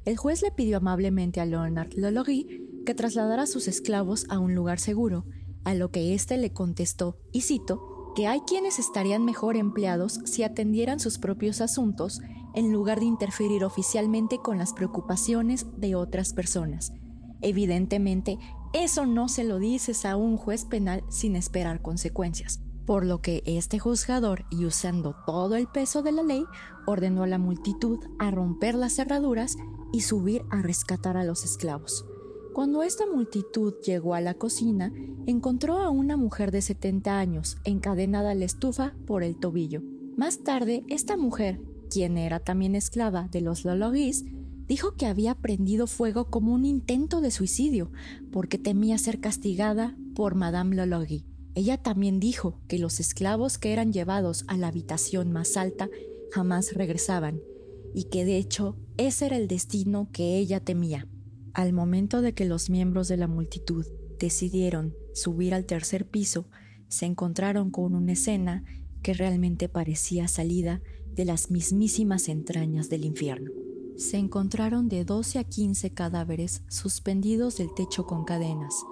El 0.05 0.17
juez 0.17 0.43
le 0.43 0.51
pidió 0.51 0.79
amablemente 0.79 1.41
a 1.41 1.47
Leonard 1.47 1.93
Lollory 1.95 2.83
que 2.87 2.95
trasladara 2.95 3.43
a 3.43 3.47
sus 3.47 3.69
esclavos 3.69 4.27
a 4.31 4.39
un 4.39 4.55
lugar 4.55 4.79
seguro, 4.79 5.25
a 5.65 5.75
lo 5.75 5.91
que 5.91 6.15
éste 6.15 6.37
le 6.39 6.53
contestó, 6.53 7.19
y 7.33 7.43
cito, 7.43 8.13
que 8.17 8.27
hay 8.27 8.41
quienes 8.41 8.79
estarían 8.79 9.25
mejor 9.25 9.57
empleados 9.57 10.21
si 10.25 10.43
atendieran 10.43 11.01
sus 11.01 11.19
propios 11.19 11.61
asuntos 11.61 12.21
en 12.55 12.73
lugar 12.73 13.01
de 13.01 13.07
interferir 13.07 13.65
oficialmente 13.65 14.39
con 14.39 14.59
las 14.59 14.73
preocupaciones 14.73 15.67
de 15.77 15.95
otras 15.95 16.33
personas. 16.33 16.93
Evidentemente, 17.41 18.39
eso 18.73 19.05
no 19.05 19.29
se 19.29 19.45
lo 19.45 19.59
dices 19.59 20.05
a 20.05 20.17
un 20.17 20.37
juez 20.37 20.65
penal 20.65 21.03
sin 21.09 21.35
esperar 21.35 21.83
consecuencias, 21.83 22.61
por 22.87 23.05
lo 23.05 23.21
que 23.21 23.43
este 23.45 23.79
juzgador, 23.79 24.45
y 24.51 24.65
usando 24.65 25.17
todo 25.27 25.57
el 25.57 25.67
peso 25.67 26.03
de 26.03 26.13
la 26.13 26.23
ley, 26.23 26.45
ordenó 26.87 27.25
a 27.25 27.27
la 27.27 27.39
multitud 27.39 27.99
a 28.19 28.31
romper 28.31 28.75
las 28.75 28.95
cerraduras 28.95 29.57
y 29.93 30.03
subir 30.03 30.45
a 30.51 30.63
rescatar 30.63 31.17
a 31.17 31.25
los 31.25 31.45
esclavos. 31.45 32.05
Cuando 32.53 32.83
esta 32.83 33.07
multitud 33.07 33.75
llegó 33.85 34.15
a 34.15 34.21
la 34.21 34.35
cocina, 34.35 34.93
encontró 35.27 35.79
a 35.79 35.91
una 35.91 36.17
mujer 36.17 36.51
de 36.51 36.63
70 36.63 37.19
años 37.19 37.59
encadenada 37.65 38.31
a 38.31 38.35
la 38.35 38.45
estufa 38.45 38.95
por 39.07 39.23
el 39.23 39.37
tobillo. 39.37 39.83
Más 40.17 40.41
tarde, 40.45 40.85
esta 40.89 41.17
mujer, 41.17 41.61
quien 41.91 42.19
era 42.19 42.41
también 42.41 42.75
esclava 42.75 43.29
de 43.29 43.41
los 43.41 43.65
Lologis, 43.65 44.25
dijo 44.71 44.95
que 44.95 45.07
había 45.07 45.35
prendido 45.35 45.89
fuego 45.89 46.31
como 46.31 46.55
un 46.55 46.65
intento 46.65 47.21
de 47.21 47.33
suicidio 47.33 47.91
porque 48.31 48.57
temía 48.57 48.99
ser 48.99 49.19
castigada 49.19 49.97
por 50.15 50.37
Madame 50.37 50.77
Lologui. 50.77 51.27
Ella 51.57 51.77
también 51.77 52.21
dijo 52.21 52.61
que 52.69 52.79
los 52.79 53.01
esclavos 53.01 53.59
que 53.59 53.73
eran 53.73 53.93
llevados 53.93 54.45
a 54.47 54.57
la 54.57 54.69
habitación 54.69 55.33
más 55.33 55.57
alta 55.57 55.91
jamás 56.31 56.73
regresaban 56.73 57.41
y 57.97 58.05
que 58.05 58.25
de 58.25 58.37
hecho 58.37 58.77
ese 58.97 59.27
era 59.27 59.39
el 59.39 59.49
destino 59.49 60.09
que 60.13 60.39
ella 60.39 60.61
temía. 60.61 61.09
Al 61.53 61.73
momento 61.73 62.23
de 62.23 62.33
que 62.35 62.45
los 62.45 62.71
miembros 62.71 63.09
de 63.09 63.17
la 63.17 63.27
multitud 63.27 63.85
decidieron 64.21 64.95
subir 65.15 65.53
al 65.53 65.65
tercer 65.67 66.07
piso, 66.07 66.47
se 66.87 67.07
encontraron 67.07 67.73
con 67.73 67.97
una 67.97 68.13
escena 68.13 68.63
que 69.03 69.15
realmente 69.15 69.69
parecía 69.69 70.29
salida 70.29 70.81
de 71.13 71.25
las 71.25 71.51
mismísimas 71.51 72.29
entrañas 72.29 72.89
del 72.89 73.05
infierno. 73.05 73.51
Se 73.97 74.17
encontraron 74.17 74.89
de 74.89 75.05
12 75.05 75.39
a 75.39 75.45
15 75.45 75.93
cadáveres 75.93 76.63
suspendidos 76.69 77.59
del 77.59 77.75
techo 77.75 78.07
con 78.07 78.25
cadenas, 78.25 78.85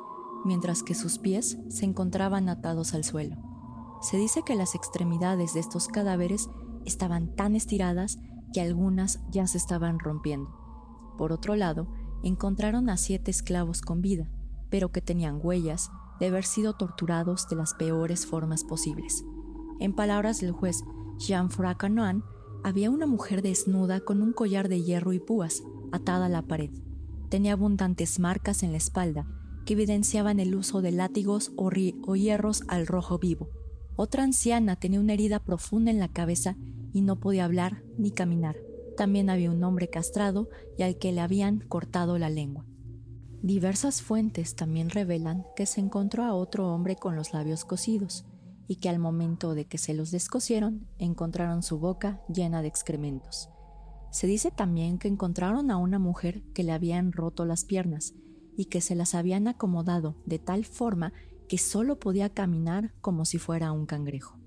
mientras 0.45 0.83
que 0.83 0.95
sus 0.95 1.19
pies 1.19 1.59
se 1.69 1.85
encontraban 1.85 2.49
atados 2.49 2.95
al 2.95 3.05
suelo. 3.05 3.37
Se 4.03 4.17
dice 4.17 4.43
que 4.45 4.55
las 4.55 4.75
extremidades 4.75 5.55
de 5.55 5.61
estos 5.61 5.89
cadáveres 5.89 6.49
estaban 6.85 7.35
tan 7.35 7.57
estiradas 7.57 8.19
que 8.53 8.61
algunas 8.61 9.21
ya 9.31 9.47
se 9.47 9.59
estaban 9.59 9.99
rompiendo. 9.99 10.55
Por 11.17 11.33
otro 11.33 11.57
lado, 11.57 11.89
encontraron 12.23 12.91
a 12.91 12.97
siete 12.97 13.31
esclavos 13.31 13.81
con 13.81 14.01
vida, 14.01 14.31
pero 14.71 14.93
que 14.93 15.01
tenían 15.01 15.41
huellas 15.43 15.91
de 16.21 16.27
haber 16.27 16.45
sido 16.45 16.75
torturados 16.75 17.49
de 17.49 17.57
las 17.57 17.75
peores 17.75 18.27
formas 18.27 18.65
posibles. 18.65 19.25
En 19.81 19.95
palabras 19.95 20.41
del 20.41 20.53
juez 20.53 20.85
Jean-François 21.19 21.77
Canoan, 21.77 22.25
había 22.65 22.91
una 22.91 23.07
mujer 23.07 23.43
desnuda 23.43 24.01
con 24.01 24.23
un 24.23 24.33
collar 24.33 24.69
de 24.69 24.83
hierro 24.83 25.13
y 25.13 25.19
púas 25.19 25.63
atada 25.93 26.27
a 26.27 26.29
la 26.29 26.43
pared. 26.43 26.71
Tenía 27.29 27.53
abundantes 27.53 28.19
marcas 28.19 28.63
en 28.63 28.73
la 28.73 28.79
espalda 28.79 29.27
que 29.65 29.75
evidenciaban 29.75 30.41
el 30.41 30.55
uso 30.55 30.81
de 30.81 30.93
látigos 30.93 31.53
o, 31.57 31.71
o 32.07 32.17
hierros 32.17 32.63
al 32.69 32.87
rojo 32.87 33.19
vivo. 33.19 33.51
Otra 33.97 34.23
anciana 34.23 34.77
tenía 34.77 35.01
una 35.01 35.13
herida 35.13 35.41
profunda 35.41 35.91
en 35.91 35.99
la 35.99 36.09
cabeza 36.09 36.57
y 36.93 37.03
no 37.03 37.21
podía 37.21 37.45
hablar 37.45 37.83
ni 37.99 38.11
caminar. 38.11 38.57
También 38.97 39.31
había 39.31 39.51
un 39.51 39.63
hombre 39.63 39.89
castrado 39.89 40.49
y 40.77 40.83
al 40.83 40.99
que 40.99 41.13
le 41.13 41.21
habían 41.21 41.61
cortado 41.61 42.19
la 42.19 42.31
lengua. 42.31 42.65
Diversas 43.43 44.03
fuentes 44.03 44.57
también 44.57 44.91
revelan 44.91 45.45
que 45.55 45.67
se 45.67 45.81
encontró 45.81 46.25
a 46.25 46.35
otro 46.35 46.69
hombre 46.73 46.97
con 46.97 47.15
los 47.15 47.33
labios 47.33 47.65
cosidos 47.65 48.25
y 48.69 48.77
que 48.77 48.91
al 48.91 48.99
momento 48.99 49.55
de 49.55 49.65
que 49.65 49.79
se 49.79 49.95
los 49.95 50.11
descosieron 50.11 50.87
encontraron 50.99 51.63
su 51.63 51.79
boca 51.79 52.23
llena 52.29 52.63
de 52.63 52.69
excrementos. 52.69 53.49
Se 54.11 54.27
dice 54.27 54.51
también 54.51 54.99
que 54.99 55.09
encontraron 55.09 55.71
a 55.71 55.79
una 55.79 55.99
mujer 55.99 56.43
que 56.55 56.63
le 56.63 56.73
habían 56.73 57.13
roto 57.13 57.47
las 57.47 57.65
piernas 57.65 58.15
y 58.57 58.67
que 58.67 58.81
se 58.81 58.95
las 58.95 59.15
habían 59.15 59.49
acomodado 59.49 60.17
de 60.27 60.39
tal 60.39 60.67
forma 60.67 61.13
que 61.49 61.59
solo 61.59 61.99
podía 61.99 62.29
caminar 62.29 62.93
como 63.01 63.25
si 63.25 63.39
fuera 63.39 63.73
un 63.73 63.87
cangrejo. 63.87 64.39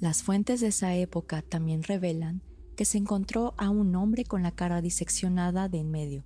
Las 0.00 0.22
fuentes 0.22 0.60
de 0.60 0.68
esa 0.68 0.94
época 0.94 1.42
también 1.42 1.82
revelan 1.82 2.42
que 2.76 2.84
se 2.84 2.98
encontró 2.98 3.54
a 3.58 3.70
un 3.70 3.94
hombre 3.94 4.24
con 4.24 4.42
la 4.42 4.52
cara 4.52 4.80
diseccionada 4.80 5.68
de 5.68 5.78
en 5.78 5.90
medio. 5.90 6.24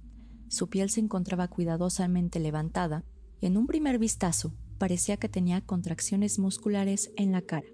Su 0.49 0.69
piel 0.69 0.91
se 0.91 1.01
encontraba 1.01 1.49
cuidadosamente 1.49 2.41
levantada 2.41 3.05
en 3.41 3.57
un 3.57 3.67
primer 3.67 3.99
vistazo 3.99 4.55
parecía 4.83 5.17
que 5.17 5.29
tenía 5.29 5.61
contracciones 5.61 6.41
musculares 6.41 7.13
en 7.17 7.31
la 7.31 7.41
cara. 7.41 7.69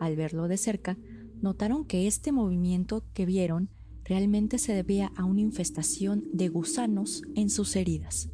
Al 0.00 0.16
verlo 0.16 0.48
de 0.48 0.56
cerca, 0.56 0.96
notaron 1.42 1.84
que 1.84 2.06
este 2.06 2.32
movimiento 2.32 3.04
que 3.12 3.26
vieron 3.26 3.68
realmente 4.02 4.56
se 4.56 4.72
debía 4.72 5.12
a 5.14 5.26
una 5.26 5.42
infestación 5.42 6.24
de 6.32 6.48
gusanos 6.48 7.20
en 7.34 7.50
sus 7.50 7.76
heridas. 7.76 8.30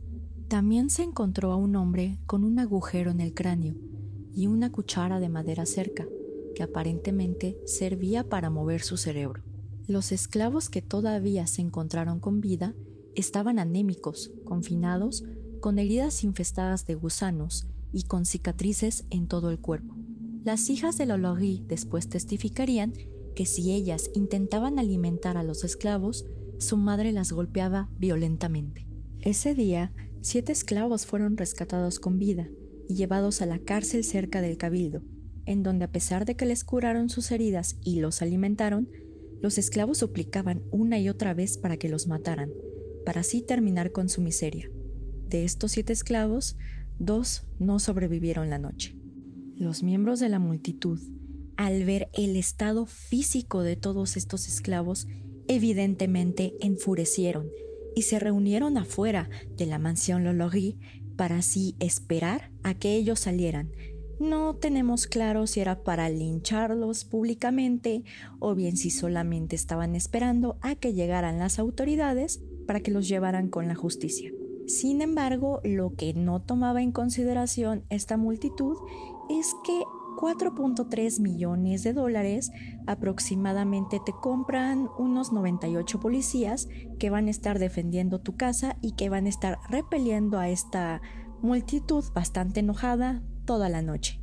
También 0.47 0.91
se 0.91 1.03
encontró 1.03 1.51
a 1.51 1.57
un 1.57 1.75
hombre 1.75 2.21
con 2.25 2.45
un 2.45 2.61
agujero 2.61 3.11
en 3.11 3.19
el 3.19 3.35
cráneo 3.35 3.75
y 4.33 4.47
una 4.47 4.71
cuchara 4.71 5.19
de 5.19 5.29
madera 5.29 5.67
cerca, 5.67 6.07
que 6.55 6.63
aparentemente 6.63 7.59
servía 7.67 8.29
para 8.29 8.49
mover 8.49 8.83
su 8.83 8.97
cerebro. 8.97 9.43
Los 9.89 10.13
esclavos 10.13 10.71
que 10.71 10.83
todavía 10.83 11.49
se 11.49 11.63
encontraron 11.63 12.21
con 12.21 12.41
vida 12.41 12.77
estaban 13.17 13.59
anémicos, 13.59 14.31
confinados, 14.45 15.25
con 15.59 15.81
heridas 15.81 16.23
infestadas 16.23 16.87
de 16.87 16.95
gusanos 16.95 17.67
y 17.95 18.03
con 18.03 18.27
cicatrices 18.27 19.07
en 19.11 19.29
todo 19.29 19.51
el 19.51 19.61
cuerpo. 19.61 19.97
Las 20.45 20.69
hijas 20.69 20.99
de 20.99 21.07
Lologui 21.07 21.65
después 21.67 22.09
testificarían 22.09 22.93
que 23.35 23.47
si 23.47 23.73
ellas 23.73 24.11
intentaban 24.15 24.79
alimentar 24.79 25.39
a 25.39 25.43
los 25.43 25.65
esclavos, 25.65 26.27
su 26.59 26.77
madre 26.77 27.13
las 27.13 27.33
golpeaba 27.33 27.89
violentamente. 27.99 28.87
Ese 29.21 29.55
día, 29.55 29.93
siete 30.21 30.53
esclavos 30.53 31.07
fueron 31.07 31.37
rescatados 31.37 31.99
con 31.99 32.19
vida 32.19 32.49
y 32.89 32.95
llevados 32.95 33.41
a 33.41 33.47
la 33.47 33.59
cárcel 33.59 34.05
cerca 34.05 34.43
del 34.43 34.59
cabildo, 34.59 35.03
en 35.47 35.63
donde 35.63 35.87
a 35.87 35.93
pesar 35.93 36.25
de 36.27 36.37
que 36.37 36.47
les 36.47 36.65
curaron 36.65 37.09
sus 37.09 37.31
heridas 37.31 37.77
y 37.83 38.01
los 38.01 38.21
alimentaron, 38.21 38.89
los 39.41 39.59
esclavos 39.59 39.99
suplicaban 39.99 40.63
una 40.71 40.99
y 40.99 41.09
otra 41.09 41.35
vez 41.35 41.59
para 41.59 41.77
que 41.77 41.89
los 41.89 42.07
mataran, 42.07 42.51
para 43.05 43.21
así 43.21 43.43
terminar 43.43 43.93
con 43.93 44.09
su 44.09 44.21
miseria. 44.21 44.71
De 45.29 45.45
estos 45.45 45.73
siete 45.73 45.93
esclavos, 45.93 46.57
dos 46.99 47.47
no 47.59 47.79
sobrevivieron 47.79 48.51
la 48.51 48.59
noche. 48.59 48.97
Los 49.57 49.83
miembros 49.83 50.21
de 50.21 50.29
la 50.29 50.39
multitud, 50.39 51.01
al 51.57 51.85
ver 51.85 52.09
el 52.13 52.37
estado 52.37 52.87
físico 52.87 53.63
de 53.63 53.77
todos 53.77 54.17
estos 54.17 54.49
esclavos, 54.49 55.07
evidentemente 55.47 56.55
enfurecieron 56.61 57.49
y 57.95 58.03
se 58.03 58.19
reunieron 58.19 58.77
afuera 58.77 59.29
de 59.57 59.67
la 59.67 59.79
mansión 59.79 60.25
Lologui 60.25 60.79
para 61.17 61.39
así 61.39 61.77
esperar 61.79 62.51
a 62.63 62.75
que 62.75 62.97
ellos 62.97 63.21
salieran 63.21 63.71
no 64.21 64.55
tenemos 64.55 65.07
claro 65.07 65.47
si 65.47 65.61
era 65.61 65.83
para 65.83 66.09
lincharlos 66.09 67.05
públicamente 67.05 68.05
o 68.39 68.55
bien 68.55 68.77
si 68.77 68.91
solamente 68.91 69.57
estaban 69.57 69.95
esperando 69.95 70.57
a 70.61 70.77
que 70.77 70.95
llegaran 70.95 71.39
las 71.39 71.59
autoridades 71.59 72.41
para 72.67 72.81
que 72.81 72.91
los 72.91 73.09
llevaran 73.09 73.49
con 73.49 73.67
la 73.67 73.75
justicia. 73.75 74.33
Sin 74.67 75.03
embargo, 75.03 75.61
lo 75.63 75.95
que 75.95 76.15
no 76.15 76.41
tomaba 76.41 76.83
en 76.83 76.93
consideración 76.93 77.85
esta 77.91 78.17
multitud 78.17 78.77
es 79.29 79.55
que 79.65 79.83
4.3 80.17 81.21
millones 81.21 81.83
de 81.83 81.93
dólares 81.93 82.51
aproximadamente 82.87 84.01
te 84.05 84.13
compran 84.13 84.89
unos 84.99 85.33
98 85.33 86.01
policías 86.01 86.69
que 86.99 87.11
van 87.11 87.27
a 87.27 87.31
estar 87.31 87.59
defendiendo 87.59 88.21
tu 88.21 88.37
casa 88.37 88.77
y 88.81 88.93
que 88.93 89.09
van 89.09 89.27
a 89.27 89.29
estar 89.29 89.59
repeliendo 89.69 90.39
a 90.39 90.49
esta 90.49 91.03
multitud 91.43 92.05
bastante 92.15 92.61
enojada, 92.61 93.23
toda 93.45 93.69
la 93.69 93.83
noche. 93.83 94.21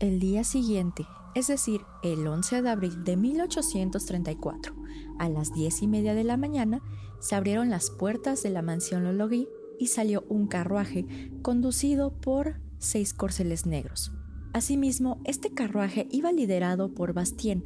El 0.00 0.18
día 0.18 0.44
siguiente, 0.44 1.06
es 1.34 1.46
decir, 1.46 1.80
el 2.02 2.26
11 2.26 2.60
de 2.60 2.68
abril 2.68 3.04
de 3.04 3.16
1834, 3.16 4.74
a 5.18 5.28
las 5.28 5.52
diez 5.54 5.80
y 5.80 5.86
media 5.86 6.14
de 6.14 6.24
la 6.24 6.36
mañana, 6.36 6.82
se 7.20 7.36
abrieron 7.36 7.70
las 7.70 7.90
puertas 7.90 8.42
de 8.42 8.50
la 8.50 8.62
mansión 8.62 9.04
Lologui 9.04 9.48
y 9.78 9.88
salió 9.88 10.24
un 10.28 10.46
carruaje 10.46 11.06
conducido 11.42 12.12
por 12.12 12.60
seis 12.78 13.14
corceles 13.14 13.66
negros. 13.66 14.12
Asimismo, 14.52 15.20
este 15.24 15.54
carruaje 15.54 16.06
iba 16.10 16.32
liderado 16.32 16.92
por 16.92 17.12
Bastien, 17.14 17.64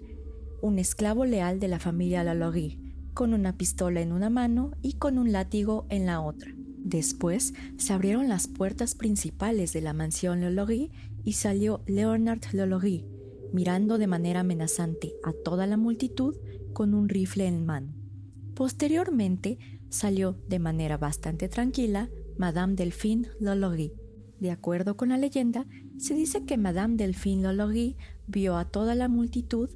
un 0.62 0.78
esclavo 0.78 1.24
leal 1.24 1.58
de 1.58 1.68
la 1.68 1.78
familia 1.78 2.22
Lologui, 2.22 2.80
con 3.12 3.34
una 3.34 3.56
pistola 3.56 4.00
en 4.00 4.12
una 4.12 4.30
mano 4.30 4.72
y 4.82 4.94
con 4.94 5.18
un 5.18 5.32
látigo 5.32 5.86
en 5.88 6.06
la 6.06 6.20
otra. 6.20 6.52
Después 6.78 7.54
se 7.78 7.92
abrieron 7.92 8.28
las 8.28 8.46
puertas 8.46 8.94
principales 8.94 9.72
de 9.72 9.80
la 9.80 9.92
mansión 9.92 10.40
Lologui 10.40 10.92
y 11.24 11.32
salió 11.32 11.82
Leonard 11.86 12.42
Lologui, 12.52 13.04
mirando 13.52 13.98
de 13.98 14.06
manera 14.06 14.40
amenazante 14.40 15.14
a 15.24 15.32
toda 15.32 15.66
la 15.66 15.76
multitud 15.76 16.36
con 16.72 16.94
un 16.94 17.08
rifle 17.08 17.46
en 17.46 17.66
mano. 17.66 17.94
Posteriormente 18.54 19.58
salió 19.96 20.36
de 20.48 20.58
manera 20.58 20.98
bastante 20.98 21.48
tranquila 21.48 22.10
Madame 22.38 22.74
Delphine 22.74 23.28
Lologui. 23.40 23.92
De 24.38 24.50
acuerdo 24.50 24.96
con 24.96 25.08
la 25.08 25.16
leyenda, 25.16 25.66
se 25.98 26.14
dice 26.14 26.44
que 26.44 26.58
Madame 26.58 26.96
Delphine 26.96 27.42
Lologui 27.42 27.96
vio 28.26 28.56
a 28.56 28.66
toda 28.66 28.94
la 28.94 29.08
multitud 29.08 29.70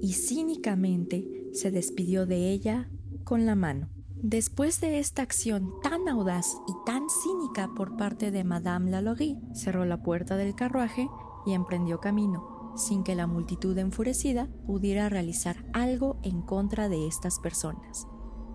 y 0.00 0.14
cínicamente 0.14 1.26
se 1.52 1.70
despidió 1.70 2.26
de 2.26 2.50
ella 2.50 2.90
con 3.24 3.44
la 3.46 3.54
mano. 3.54 3.90
Después 4.22 4.80
de 4.80 4.98
esta 4.98 5.22
acción 5.22 5.70
tan 5.82 6.08
audaz 6.08 6.56
y 6.66 6.72
tan 6.86 7.02
cínica 7.10 7.70
por 7.76 7.96
parte 7.96 8.30
de 8.30 8.44
Madame 8.44 8.90
Lalaurie, 8.90 9.38
cerró 9.52 9.84
la 9.84 10.02
puerta 10.02 10.36
del 10.36 10.54
carruaje 10.54 11.08
y 11.44 11.52
emprendió 11.52 12.00
camino, 12.00 12.72
sin 12.76 13.04
que 13.04 13.14
la 13.14 13.26
multitud 13.26 13.76
enfurecida 13.76 14.48
pudiera 14.66 15.08
realizar 15.10 15.66
algo 15.74 16.18
en 16.22 16.40
contra 16.40 16.88
de 16.88 17.06
estas 17.06 17.38
personas. 17.38 18.08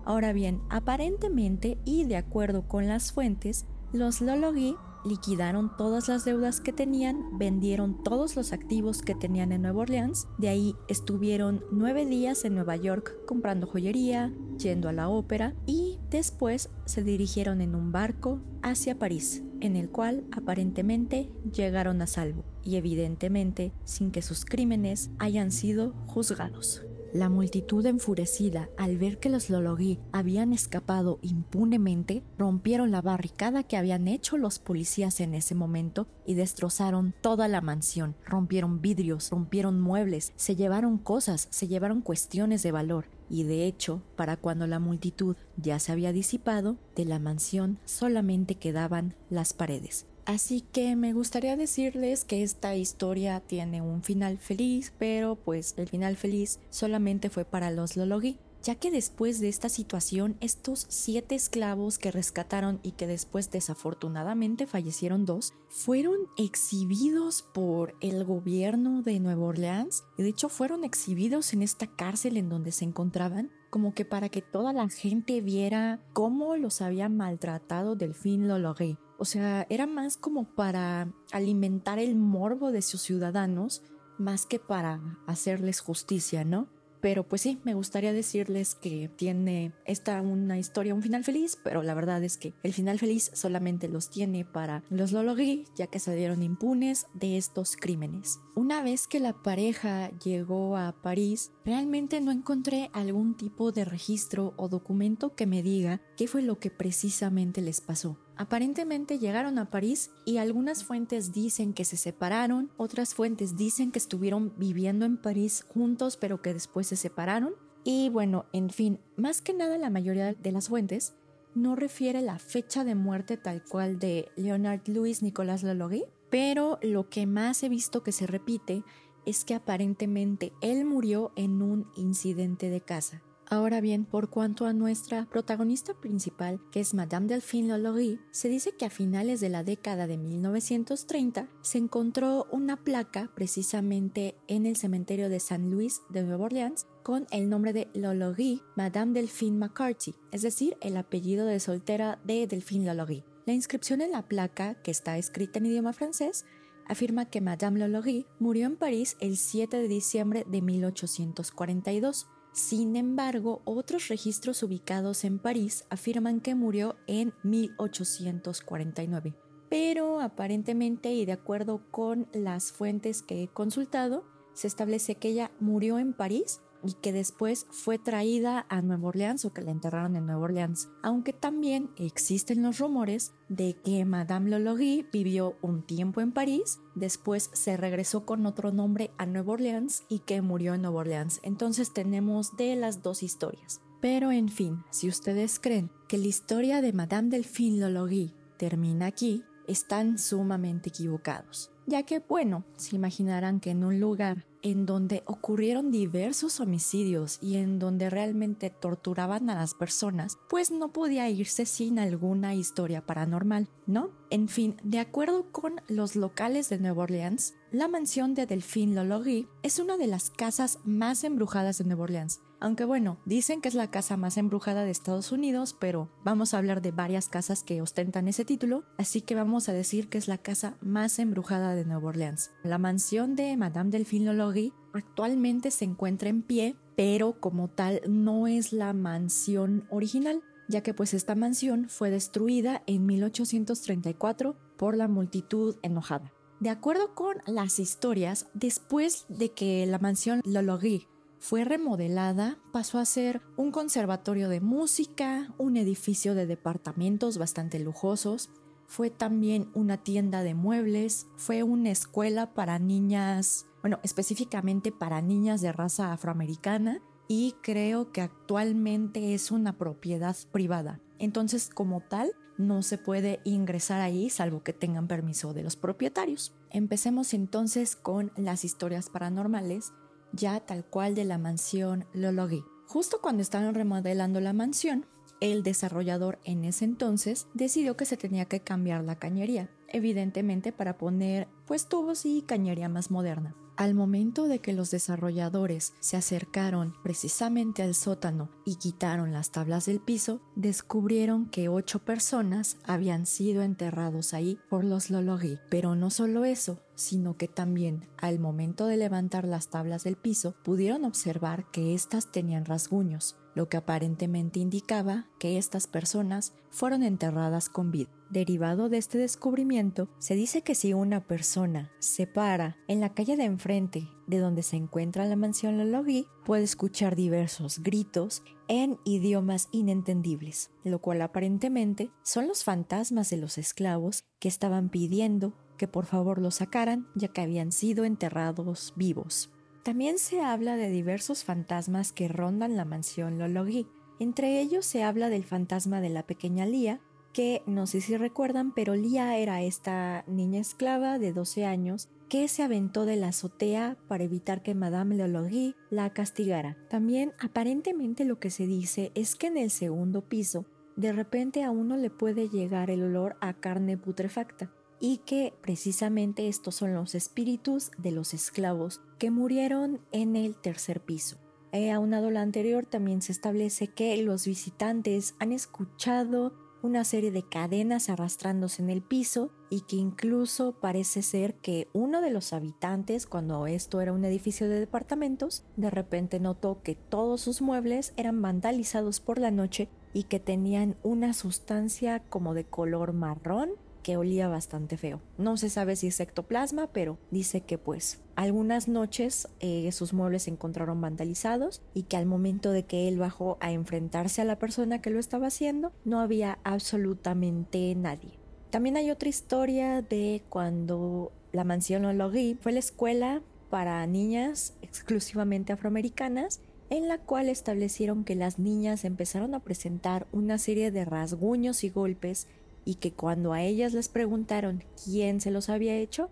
Ahora 0.04 0.32
bien, 0.32 0.60
aparentemente 0.68 1.78
y 1.84 2.04
de 2.04 2.16
acuerdo 2.16 2.66
con 2.66 2.86
las 2.88 3.12
fuentes, 3.12 3.66
los 3.92 4.20
Lologui 4.20 4.76
liquidaron 5.04 5.76
todas 5.76 6.08
las 6.08 6.24
deudas 6.24 6.60
que 6.60 6.72
tenían, 6.72 7.38
vendieron 7.38 8.02
todos 8.02 8.36
los 8.36 8.52
activos 8.52 9.02
que 9.02 9.14
tenían 9.14 9.52
en 9.52 9.62
Nueva 9.62 9.82
Orleans, 9.82 10.28
de 10.38 10.48
ahí 10.48 10.74
estuvieron 10.88 11.64
nueve 11.70 12.06
días 12.06 12.44
en 12.44 12.54
Nueva 12.54 12.76
York 12.76 13.14
comprando 13.26 13.66
joyería, 13.66 14.32
yendo 14.58 14.88
a 14.88 14.92
la 14.92 15.08
ópera 15.08 15.54
y 15.66 15.98
después 16.10 16.70
se 16.84 17.02
dirigieron 17.02 17.60
en 17.60 17.74
un 17.74 17.92
barco 17.92 18.40
hacia 18.62 18.98
París, 18.98 19.42
en 19.60 19.76
el 19.76 19.88
cual 19.90 20.24
aparentemente 20.30 21.30
llegaron 21.52 22.00
a 22.02 22.06
salvo 22.06 22.44
y 22.62 22.76
evidentemente 22.76 23.72
sin 23.84 24.12
que 24.12 24.22
sus 24.22 24.44
crímenes 24.44 25.10
hayan 25.18 25.50
sido 25.50 25.94
juzgados. 26.06 26.82
La 27.12 27.28
multitud 27.28 27.84
enfurecida 27.84 28.70
al 28.78 28.96
ver 28.96 29.18
que 29.18 29.28
los 29.28 29.50
Lologui 29.50 29.98
habían 30.12 30.54
escapado 30.54 31.18
impunemente, 31.20 32.22
rompieron 32.38 32.90
la 32.90 33.02
barricada 33.02 33.64
que 33.64 33.76
habían 33.76 34.08
hecho 34.08 34.38
los 34.38 34.58
policías 34.58 35.20
en 35.20 35.34
ese 35.34 35.54
momento 35.54 36.06
y 36.24 36.34
destrozaron 36.34 37.12
toda 37.20 37.48
la 37.48 37.60
mansión. 37.60 38.16
Rompieron 38.24 38.80
vidrios, 38.80 39.28
rompieron 39.30 39.78
muebles, 39.78 40.32
se 40.36 40.56
llevaron 40.56 40.96
cosas, 40.96 41.48
se 41.50 41.68
llevaron 41.68 42.00
cuestiones 42.00 42.62
de 42.62 42.72
valor. 42.72 43.04
Y 43.28 43.42
de 43.44 43.66
hecho, 43.66 44.00
para 44.16 44.38
cuando 44.38 44.66
la 44.66 44.78
multitud 44.78 45.36
ya 45.58 45.78
se 45.80 45.92
había 45.92 46.12
disipado, 46.12 46.78
de 46.96 47.04
la 47.04 47.18
mansión 47.18 47.78
solamente 47.84 48.54
quedaban 48.54 49.14
las 49.28 49.52
paredes. 49.52 50.06
Así 50.24 50.60
que 50.60 50.94
me 50.94 51.12
gustaría 51.12 51.56
decirles 51.56 52.24
que 52.24 52.44
esta 52.44 52.76
historia 52.76 53.40
tiene 53.40 53.82
un 53.82 54.02
final 54.02 54.38
feliz, 54.38 54.92
pero 54.96 55.34
pues 55.34 55.74
el 55.78 55.88
final 55.88 56.16
feliz 56.16 56.60
solamente 56.70 57.28
fue 57.28 57.44
para 57.44 57.70
los 57.72 57.96
Lologi. 57.96 58.38
ya 58.62 58.76
que 58.76 58.92
después 58.92 59.40
de 59.40 59.48
esta 59.48 59.68
situación, 59.68 60.36
estos 60.40 60.86
siete 60.88 61.34
esclavos 61.34 61.98
que 61.98 62.12
rescataron 62.12 62.78
y 62.84 62.92
que 62.92 63.08
después 63.08 63.50
desafortunadamente 63.50 64.68
fallecieron 64.68 65.26
dos, 65.26 65.52
fueron 65.68 66.16
exhibidos 66.38 67.42
por 67.42 67.96
el 68.00 68.24
gobierno 68.24 69.02
de 69.02 69.18
Nueva 69.18 69.46
Orleans. 69.46 70.04
Y 70.16 70.22
de 70.22 70.28
hecho 70.28 70.48
fueron 70.48 70.84
exhibidos 70.84 71.52
en 71.52 71.62
esta 71.62 71.88
cárcel 71.88 72.36
en 72.36 72.48
donde 72.48 72.70
se 72.70 72.84
encontraban, 72.84 73.50
como 73.68 73.94
que 73.94 74.04
para 74.04 74.28
que 74.28 74.42
toda 74.42 74.72
la 74.72 74.88
gente 74.88 75.40
viera 75.40 76.00
cómo 76.12 76.56
los 76.56 76.82
había 76.82 77.08
maltratado 77.08 77.96
Delfín 77.96 78.46
Loloré. 78.46 78.96
O 79.22 79.24
sea, 79.24 79.68
era 79.70 79.86
más 79.86 80.16
como 80.16 80.52
para 80.52 81.08
alimentar 81.30 82.00
el 82.00 82.16
morbo 82.16 82.72
de 82.72 82.82
sus 82.82 83.02
ciudadanos, 83.02 83.80
más 84.18 84.46
que 84.46 84.58
para 84.58 85.00
hacerles 85.28 85.78
justicia, 85.78 86.42
¿no? 86.42 86.66
Pero 87.00 87.28
pues 87.28 87.42
sí, 87.42 87.60
me 87.62 87.74
gustaría 87.74 88.12
decirles 88.12 88.74
que 88.74 89.08
tiene 89.14 89.74
esta 89.84 90.20
una 90.22 90.58
historia, 90.58 90.92
un 90.92 91.02
final 91.02 91.22
feliz, 91.22 91.56
pero 91.62 91.84
la 91.84 91.94
verdad 91.94 92.24
es 92.24 92.36
que 92.36 92.52
el 92.64 92.72
final 92.72 92.98
feliz 92.98 93.30
solamente 93.32 93.86
los 93.86 94.10
tiene 94.10 94.44
para 94.44 94.82
los 94.90 95.12
Lologui, 95.12 95.66
ya 95.76 95.86
que 95.86 96.00
salieron 96.00 96.42
impunes 96.42 97.06
de 97.14 97.36
estos 97.36 97.76
crímenes. 97.76 98.40
Una 98.56 98.82
vez 98.82 99.06
que 99.06 99.20
la 99.20 99.40
pareja 99.40 100.10
llegó 100.18 100.76
a 100.76 101.00
París, 101.00 101.52
realmente 101.64 102.20
no 102.20 102.32
encontré 102.32 102.90
algún 102.92 103.36
tipo 103.36 103.70
de 103.70 103.84
registro 103.84 104.54
o 104.56 104.68
documento 104.68 105.36
que 105.36 105.46
me 105.46 105.62
diga 105.62 106.00
qué 106.16 106.26
fue 106.26 106.42
lo 106.42 106.58
que 106.58 106.72
precisamente 106.72 107.60
les 107.62 107.80
pasó. 107.80 108.18
Aparentemente 108.36 109.18
llegaron 109.18 109.58
a 109.58 109.70
París 109.70 110.10
y 110.24 110.38
algunas 110.38 110.84
fuentes 110.84 111.32
dicen 111.32 111.74
que 111.74 111.84
se 111.84 111.96
separaron, 111.96 112.70
otras 112.76 113.14
fuentes 113.14 113.56
dicen 113.56 113.92
que 113.92 113.98
estuvieron 113.98 114.54
viviendo 114.56 115.04
en 115.04 115.16
París 115.16 115.64
juntos 115.68 116.16
pero 116.16 116.40
que 116.40 116.54
después 116.54 116.86
se 116.86 116.96
separaron. 116.96 117.54
Y 117.84 118.08
bueno, 118.08 118.46
en 118.52 118.70
fin, 118.70 119.00
más 119.16 119.42
que 119.42 119.52
nada 119.52 119.76
la 119.76 119.90
mayoría 119.90 120.32
de 120.32 120.52
las 120.52 120.68
fuentes 120.68 121.14
no 121.54 121.76
refiere 121.76 122.22
la 122.22 122.38
fecha 122.38 122.84
de 122.84 122.94
muerte 122.94 123.36
tal 123.36 123.62
cual 123.62 123.98
de 123.98 124.28
Leonard 124.36 124.88
Louis 124.88 125.22
Nicolas 125.22 125.62
Lalogui, 125.62 126.04
pero 126.30 126.78
lo 126.82 127.10
que 127.10 127.26
más 127.26 127.62
he 127.62 127.68
visto 127.68 128.02
que 128.02 128.12
se 128.12 128.26
repite 128.26 128.82
es 129.26 129.44
que 129.44 129.54
aparentemente 129.54 130.52
él 130.62 130.84
murió 130.84 131.32
en 131.36 131.60
un 131.62 131.86
incidente 131.96 132.70
de 132.70 132.80
casa. 132.80 133.22
Ahora 133.52 133.82
bien, 133.82 134.06
por 134.06 134.30
cuanto 134.30 134.64
a 134.64 134.72
nuestra 134.72 135.26
protagonista 135.26 135.92
principal, 135.92 136.58
que 136.70 136.80
es 136.80 136.94
Madame 136.94 137.26
Delphine 137.26 137.68
Lalaurie, 137.68 138.18
se 138.30 138.48
dice 138.48 138.72
que 138.72 138.86
a 138.86 138.88
finales 138.88 139.40
de 139.40 139.50
la 139.50 139.62
década 139.62 140.06
de 140.06 140.16
1930 140.16 141.50
se 141.60 141.76
encontró 141.76 142.46
una 142.50 142.82
placa 142.82 143.30
precisamente 143.34 144.36
en 144.48 144.64
el 144.64 144.76
cementerio 144.76 145.28
de 145.28 145.38
San 145.38 145.70
Luis 145.70 146.00
de 146.08 146.22
Nueva 146.22 146.46
Orleans 146.46 146.86
con 147.02 147.26
el 147.30 147.50
nombre 147.50 147.74
de 147.74 147.88
Lalaurie 147.92 148.62
Madame 148.74 149.12
Delphine 149.12 149.58
McCarthy, 149.58 150.14
es 150.30 150.40
decir, 150.40 150.78
el 150.80 150.96
apellido 150.96 151.44
de 151.44 151.60
soltera 151.60 152.22
de 152.24 152.46
Delphine 152.46 152.86
Lalaurie. 152.86 153.26
La 153.44 153.52
inscripción 153.52 154.00
en 154.00 154.12
la 154.12 154.22
placa, 154.22 154.76
que 154.76 154.90
está 154.90 155.18
escrita 155.18 155.58
en 155.58 155.66
idioma 155.66 155.92
francés, 155.92 156.46
afirma 156.88 157.26
que 157.26 157.42
Madame 157.42 157.80
Lalaurie 157.80 158.24
murió 158.38 158.64
en 158.64 158.76
París 158.76 159.18
el 159.20 159.36
7 159.36 159.76
de 159.76 159.88
diciembre 159.88 160.46
de 160.48 160.62
1842 160.62 162.28
sin 162.52 162.96
embargo, 162.96 163.62
otros 163.64 164.08
registros 164.08 164.62
ubicados 164.62 165.24
en 165.24 165.38
París 165.38 165.86
afirman 165.88 166.40
que 166.40 166.54
murió 166.54 166.96
en 167.06 167.32
1849. 167.42 169.34
Pero 169.70 170.20
aparentemente 170.20 171.14
y 171.14 171.24
de 171.24 171.32
acuerdo 171.32 171.80
con 171.90 172.28
las 172.34 172.72
fuentes 172.72 173.22
que 173.22 173.42
he 173.42 173.48
consultado, 173.48 174.24
se 174.52 174.66
establece 174.66 175.14
que 175.14 175.28
ella 175.28 175.50
murió 175.60 175.98
en 175.98 176.12
París 176.12 176.60
y 176.84 176.94
que 176.94 177.12
después 177.12 177.66
fue 177.70 177.98
traída 177.98 178.66
a 178.68 178.82
Nueva 178.82 179.08
Orleans 179.08 179.44
o 179.44 179.52
que 179.52 179.62
la 179.62 179.70
enterraron 179.70 180.16
en 180.16 180.26
Nueva 180.26 180.42
Orleans. 180.42 180.88
Aunque 181.02 181.32
también 181.32 181.90
existen 181.96 182.62
los 182.62 182.78
rumores 182.78 183.32
de 183.48 183.74
que 183.74 184.04
Madame 184.04 184.50
Lologui 184.50 185.06
vivió 185.12 185.56
un 185.62 185.82
tiempo 185.82 186.20
en 186.20 186.32
París, 186.32 186.80
después 186.94 187.50
se 187.52 187.76
regresó 187.76 188.24
con 188.24 188.46
otro 188.46 188.72
nombre 188.72 189.10
a 189.18 189.26
Nueva 189.26 189.54
Orleans 189.54 190.04
y 190.08 190.20
que 190.20 190.42
murió 190.42 190.74
en 190.74 190.82
Nueva 190.82 191.00
Orleans. 191.00 191.40
Entonces 191.42 191.92
tenemos 191.92 192.56
de 192.56 192.76
las 192.76 193.02
dos 193.02 193.22
historias. 193.22 193.80
Pero 194.00 194.32
en 194.32 194.48
fin, 194.48 194.82
si 194.90 195.08
ustedes 195.08 195.60
creen 195.60 195.90
que 196.08 196.18
la 196.18 196.26
historia 196.26 196.80
de 196.80 196.92
Madame 196.92 197.28
Delphine 197.28 197.78
Lologui 197.78 198.34
termina 198.56 199.06
aquí, 199.06 199.44
están 199.68 200.18
sumamente 200.18 200.88
equivocados 200.88 201.72
ya 201.86 202.02
que, 202.04 202.20
bueno, 202.20 202.64
se 202.76 202.96
imaginarán 202.96 203.60
que 203.60 203.70
en 203.70 203.84
un 203.84 204.00
lugar 204.00 204.46
en 204.62 204.86
donde 204.86 205.22
ocurrieron 205.26 205.90
diversos 205.90 206.60
homicidios 206.60 207.38
y 207.40 207.56
en 207.56 207.78
donde 207.78 208.10
realmente 208.10 208.70
torturaban 208.70 209.50
a 209.50 209.54
las 209.54 209.74
personas, 209.74 210.38
pues 210.48 210.70
no 210.70 210.92
podía 210.92 211.28
irse 211.28 211.66
sin 211.66 211.98
alguna 211.98 212.54
historia 212.54 213.04
paranormal, 213.04 213.68
¿no? 213.86 214.10
En 214.30 214.48
fin, 214.48 214.76
de 214.82 214.98
acuerdo 214.98 215.50
con 215.52 215.80
los 215.88 216.16
locales 216.16 216.68
de 216.68 216.78
Nueva 216.78 217.04
Orleans, 217.04 217.54
la 217.70 217.88
mansión 217.88 218.34
de 218.34 218.46
Delphine 218.46 218.94
Lologui 218.94 219.48
es 219.62 219.78
una 219.78 219.96
de 219.96 220.06
las 220.06 220.30
casas 220.30 220.78
más 220.84 221.24
embrujadas 221.24 221.78
de 221.78 221.84
Nueva 221.84 222.04
Orleans 222.04 222.40
aunque 222.62 222.84
bueno, 222.84 223.18
dicen 223.24 223.60
que 223.60 223.68
es 223.68 223.74
la 223.74 223.90
casa 223.90 224.16
más 224.16 224.36
embrujada 224.36 224.84
de 224.84 224.92
Estados 224.92 225.32
Unidos, 225.32 225.74
pero 225.78 226.08
vamos 226.22 226.54
a 226.54 226.58
hablar 226.58 226.80
de 226.80 226.92
varias 226.92 227.28
casas 227.28 227.64
que 227.64 227.82
ostentan 227.82 228.28
ese 228.28 228.44
título, 228.44 228.84
así 228.98 229.20
que 229.20 229.34
vamos 229.34 229.68
a 229.68 229.72
decir 229.72 230.08
que 230.08 230.16
es 230.16 230.28
la 230.28 230.38
casa 230.38 230.76
más 230.80 231.18
embrujada 231.18 231.74
de 231.74 231.84
Nueva 231.84 232.10
Orleans. 232.10 232.52
La 232.62 232.78
mansión 232.78 233.34
de 233.34 233.56
Madame 233.56 233.90
Delphine 233.90 234.26
Lologui 234.26 234.72
actualmente 234.92 235.72
se 235.72 235.84
encuentra 235.84 236.28
en 236.28 236.42
pie, 236.42 236.76
pero 236.96 237.40
como 237.40 237.68
tal 237.68 238.00
no 238.08 238.46
es 238.46 238.72
la 238.72 238.92
mansión 238.92 239.84
original, 239.90 240.40
ya 240.68 240.84
que 240.84 240.94
pues 240.94 241.14
esta 241.14 241.34
mansión 241.34 241.88
fue 241.88 242.10
destruida 242.10 242.84
en 242.86 243.06
1834 243.06 244.54
por 244.76 244.96
la 244.96 245.08
multitud 245.08 245.74
enojada. 245.82 246.32
De 246.60 246.70
acuerdo 246.70 247.16
con 247.16 247.38
las 247.44 247.80
historias, 247.80 248.46
después 248.54 249.26
de 249.28 249.50
que 249.50 249.84
la 249.84 249.98
mansión 249.98 250.42
Lologui 250.44 251.08
fue 251.42 251.64
remodelada, 251.64 252.56
pasó 252.70 253.00
a 253.00 253.04
ser 253.04 253.42
un 253.56 253.72
conservatorio 253.72 254.48
de 254.48 254.60
música, 254.60 255.52
un 255.58 255.76
edificio 255.76 256.36
de 256.36 256.46
departamentos 256.46 257.36
bastante 257.36 257.80
lujosos, 257.80 258.48
fue 258.86 259.10
también 259.10 259.68
una 259.74 259.96
tienda 259.96 260.44
de 260.44 260.54
muebles, 260.54 261.26
fue 261.34 261.64
una 261.64 261.90
escuela 261.90 262.54
para 262.54 262.78
niñas, 262.78 263.66
bueno, 263.80 263.98
específicamente 264.04 264.92
para 264.92 265.20
niñas 265.20 265.60
de 265.60 265.72
raza 265.72 266.12
afroamericana 266.12 267.02
y 267.26 267.56
creo 267.60 268.12
que 268.12 268.20
actualmente 268.20 269.34
es 269.34 269.50
una 269.50 269.76
propiedad 269.76 270.36
privada. 270.52 271.00
Entonces, 271.18 271.70
como 271.74 272.02
tal, 272.02 272.30
no 272.56 272.82
se 272.82 272.98
puede 272.98 273.40
ingresar 273.42 274.00
ahí 274.00 274.30
salvo 274.30 274.62
que 274.62 274.72
tengan 274.72 275.08
permiso 275.08 275.52
de 275.54 275.64
los 275.64 275.74
propietarios. 275.74 276.54
Empecemos 276.70 277.34
entonces 277.34 277.96
con 277.96 278.30
las 278.36 278.64
historias 278.64 279.10
paranormales 279.10 279.92
ya 280.32 280.60
tal 280.60 280.84
cual 280.84 281.14
de 281.14 281.24
la 281.24 281.38
mansión 281.38 282.06
Lologui. 282.12 282.64
Justo 282.86 283.20
cuando 283.22 283.42
estaban 283.42 283.74
remodelando 283.74 284.40
la 284.40 284.52
mansión, 284.52 285.06
el 285.40 285.62
desarrollador 285.62 286.38
en 286.44 286.64
ese 286.64 286.84
entonces 286.84 287.46
decidió 287.54 287.96
que 287.96 288.04
se 288.04 288.16
tenía 288.16 288.44
que 288.44 288.60
cambiar 288.60 289.02
la 289.02 289.16
cañería, 289.16 289.70
evidentemente 289.88 290.72
para 290.72 290.98
poner 290.98 291.48
pues 291.66 291.88
tubos 291.88 292.26
y 292.26 292.42
cañería 292.42 292.88
más 292.88 293.10
moderna. 293.10 293.54
Al 293.82 293.94
momento 293.94 294.46
de 294.46 294.60
que 294.60 294.72
los 294.72 294.92
desarrolladores 294.92 295.92
se 295.98 296.16
acercaron 296.16 296.94
precisamente 297.02 297.82
al 297.82 297.96
sótano 297.96 298.48
y 298.64 298.76
quitaron 298.76 299.32
las 299.32 299.50
tablas 299.50 299.86
del 299.86 299.98
piso, 299.98 300.40
descubrieron 300.54 301.46
que 301.46 301.68
ocho 301.68 301.98
personas 301.98 302.76
habían 302.84 303.26
sido 303.26 303.64
enterrados 303.64 304.34
ahí 304.34 304.56
por 304.70 304.84
los 304.84 305.10
Lologui. 305.10 305.58
Pero 305.68 305.96
no 305.96 306.10
solo 306.10 306.44
eso, 306.44 306.78
sino 306.94 307.36
que 307.36 307.48
también 307.48 308.06
al 308.18 308.38
momento 308.38 308.86
de 308.86 308.98
levantar 308.98 309.48
las 309.48 309.66
tablas 309.66 310.04
del 310.04 310.14
piso 310.14 310.54
pudieron 310.62 311.04
observar 311.04 311.68
que 311.72 311.92
éstas 311.92 312.30
tenían 312.30 312.64
rasguños, 312.64 313.34
lo 313.54 313.68
que 313.68 313.76
aparentemente 313.76 314.60
indicaba 314.60 315.26
que 315.38 315.58
estas 315.58 315.86
personas 315.86 316.54
fueron 316.70 317.02
enterradas 317.02 317.68
con 317.68 317.90
vida. 317.90 318.10
Derivado 318.30 318.88
de 318.88 318.96
este 318.96 319.18
descubrimiento, 319.18 320.08
se 320.18 320.34
dice 320.34 320.62
que 320.62 320.74
si 320.74 320.94
una 320.94 321.26
persona 321.26 321.92
se 321.98 322.26
para 322.26 322.78
en 322.88 323.00
la 323.00 323.12
calle 323.12 323.36
de 323.36 323.44
enfrente 323.44 324.08
de 324.26 324.38
donde 324.38 324.62
se 324.62 324.76
encuentra 324.76 325.26
la 325.26 325.36
mansión 325.36 325.76
Lologui, 325.76 326.26
puede 326.44 326.62
escuchar 326.62 327.14
diversos 327.14 327.80
gritos 327.80 328.42
en 328.68 328.98
idiomas 329.04 329.68
inentendibles, 329.70 330.70
lo 330.82 331.00
cual 331.00 331.20
aparentemente 331.20 332.10
son 332.22 332.48
los 332.48 332.64
fantasmas 332.64 333.28
de 333.28 333.36
los 333.36 333.58
esclavos 333.58 334.24
que 334.38 334.48
estaban 334.48 334.88
pidiendo 334.88 335.52
que 335.76 335.88
por 335.88 336.06
favor 336.06 336.40
los 336.40 336.54
sacaran 336.56 337.08
ya 337.14 337.28
que 337.28 337.40
habían 337.40 337.72
sido 337.72 338.04
enterrados 338.04 338.92
vivos. 338.96 339.50
También 339.82 340.18
se 340.18 340.40
habla 340.40 340.76
de 340.76 340.90
diversos 340.90 341.42
fantasmas 341.42 342.12
que 342.12 342.28
rondan 342.28 342.76
la 342.76 342.84
mansión 342.84 343.38
Lologui. 343.38 343.88
Entre 344.20 344.60
ellos 344.60 344.86
se 344.86 345.02
habla 345.02 345.28
del 345.28 345.42
fantasma 345.42 346.00
de 346.00 346.08
la 346.08 346.22
pequeña 346.22 346.66
Lía, 346.66 347.00
que 347.32 347.62
no 347.66 347.88
sé 347.88 348.00
si 348.00 348.16
recuerdan, 348.16 348.72
pero 348.72 348.94
Lía 348.94 349.36
era 349.38 349.60
esta 349.62 350.22
niña 350.28 350.60
esclava 350.60 351.18
de 351.18 351.32
12 351.32 351.66
años 351.66 352.08
que 352.28 352.46
se 352.46 352.62
aventó 352.62 353.06
de 353.06 353.16
la 353.16 353.28
azotea 353.28 353.96
para 354.06 354.22
evitar 354.22 354.62
que 354.62 354.76
Madame 354.76 355.16
Lologui 355.16 355.74
la 355.90 356.10
castigara. 356.10 356.76
También 356.88 357.32
aparentemente 357.40 358.24
lo 358.24 358.38
que 358.38 358.50
se 358.50 358.68
dice 358.68 359.10
es 359.16 359.34
que 359.34 359.48
en 359.48 359.58
el 359.58 359.70
segundo 359.70 360.20
piso 360.22 360.64
de 360.94 361.12
repente 361.12 361.64
a 361.64 361.72
uno 361.72 361.96
le 361.96 362.10
puede 362.10 362.48
llegar 362.48 362.88
el 362.88 363.02
olor 363.02 363.36
a 363.40 363.54
carne 363.54 363.96
putrefacta 363.96 364.70
y 365.04 365.18
que 365.18 365.52
precisamente 365.60 366.46
estos 366.46 366.76
son 366.76 366.94
los 366.94 367.16
espíritus 367.16 367.90
de 367.98 368.12
los 368.12 368.34
esclavos 368.34 369.00
que 369.18 369.32
murieron 369.32 370.00
en 370.12 370.36
el 370.36 370.54
tercer 370.54 371.00
piso. 371.00 371.38
Eh, 371.72 371.90
aunado 371.90 372.30
lo 372.30 372.38
anterior, 372.38 372.86
también 372.86 373.20
se 373.20 373.32
establece 373.32 373.88
que 373.88 374.16
los 374.18 374.46
visitantes 374.46 375.34
han 375.40 375.50
escuchado 375.50 376.54
una 376.82 377.02
serie 377.02 377.32
de 377.32 377.42
cadenas 377.42 378.10
arrastrándose 378.10 378.80
en 378.80 378.90
el 378.90 379.02
piso 379.02 379.50
y 379.70 379.80
que 379.80 379.96
incluso 379.96 380.78
parece 380.80 381.22
ser 381.22 381.54
que 381.54 381.88
uno 381.92 382.20
de 382.20 382.30
los 382.30 382.52
habitantes, 382.52 383.26
cuando 383.26 383.66
esto 383.66 384.00
era 384.00 384.12
un 384.12 384.24
edificio 384.24 384.68
de 384.68 384.78
departamentos, 384.78 385.64
de 385.76 385.90
repente 385.90 386.38
notó 386.38 386.80
que 386.82 386.94
todos 386.94 387.40
sus 387.40 387.60
muebles 387.60 388.14
eran 388.16 388.40
vandalizados 388.40 389.18
por 389.18 389.38
la 389.38 389.50
noche 389.50 389.88
y 390.12 390.24
que 390.24 390.38
tenían 390.38 390.96
una 391.02 391.32
sustancia 391.32 392.20
como 392.28 392.54
de 392.54 392.64
color 392.66 393.12
marrón 393.14 393.70
que 394.02 394.16
olía 394.16 394.48
bastante 394.48 394.96
feo. 394.96 395.20
No 395.38 395.56
se 395.56 395.70
sabe 395.70 395.96
si 395.96 396.08
es 396.08 396.20
ectoplasma, 396.20 396.88
pero 396.88 397.18
dice 397.30 397.62
que 397.62 397.78
pues 397.78 398.20
algunas 398.36 398.88
noches 398.88 399.48
eh, 399.60 399.90
sus 399.92 400.12
muebles 400.12 400.44
se 400.44 400.50
encontraron 400.50 401.00
vandalizados 401.00 401.82
y 401.94 402.04
que 402.04 402.16
al 402.16 402.26
momento 402.26 402.72
de 402.72 402.84
que 402.84 403.08
él 403.08 403.18
bajó 403.18 403.58
a 403.60 403.72
enfrentarse 403.72 404.42
a 404.42 404.44
la 404.44 404.58
persona 404.58 405.00
que 405.00 405.10
lo 405.10 405.18
estaba 405.18 405.48
haciendo, 405.48 405.92
no 406.04 406.20
había 406.20 406.58
absolutamente 406.64 407.94
nadie. 407.94 408.38
También 408.70 408.96
hay 408.96 409.10
otra 409.10 409.28
historia 409.28 410.02
de 410.02 410.42
cuando 410.48 411.30
la 411.52 411.64
mansión 411.64 412.16
Logui 412.16 412.56
fue 412.60 412.72
la 412.72 412.78
escuela 412.78 413.42
para 413.68 414.06
niñas 414.06 414.74
exclusivamente 414.82 415.72
afroamericanas 415.72 416.60
en 416.92 417.08
la 417.08 417.18
cual 417.18 417.48
establecieron 417.48 418.22
que 418.24 418.34
las 418.34 418.58
niñas 418.58 419.06
empezaron 419.06 419.54
a 419.54 419.60
presentar 419.60 420.26
una 420.30 420.58
serie 420.58 420.90
de 420.90 421.06
rasguños 421.06 421.84
y 421.84 421.88
golpes 421.88 422.48
y 422.84 422.96
que 422.96 423.12
cuando 423.12 423.52
a 423.52 423.62
ellas 423.62 423.92
les 423.92 424.08
preguntaron 424.08 424.84
quién 425.04 425.40
se 425.40 425.50
los 425.50 425.68
había 425.68 425.96
hecho, 425.96 426.30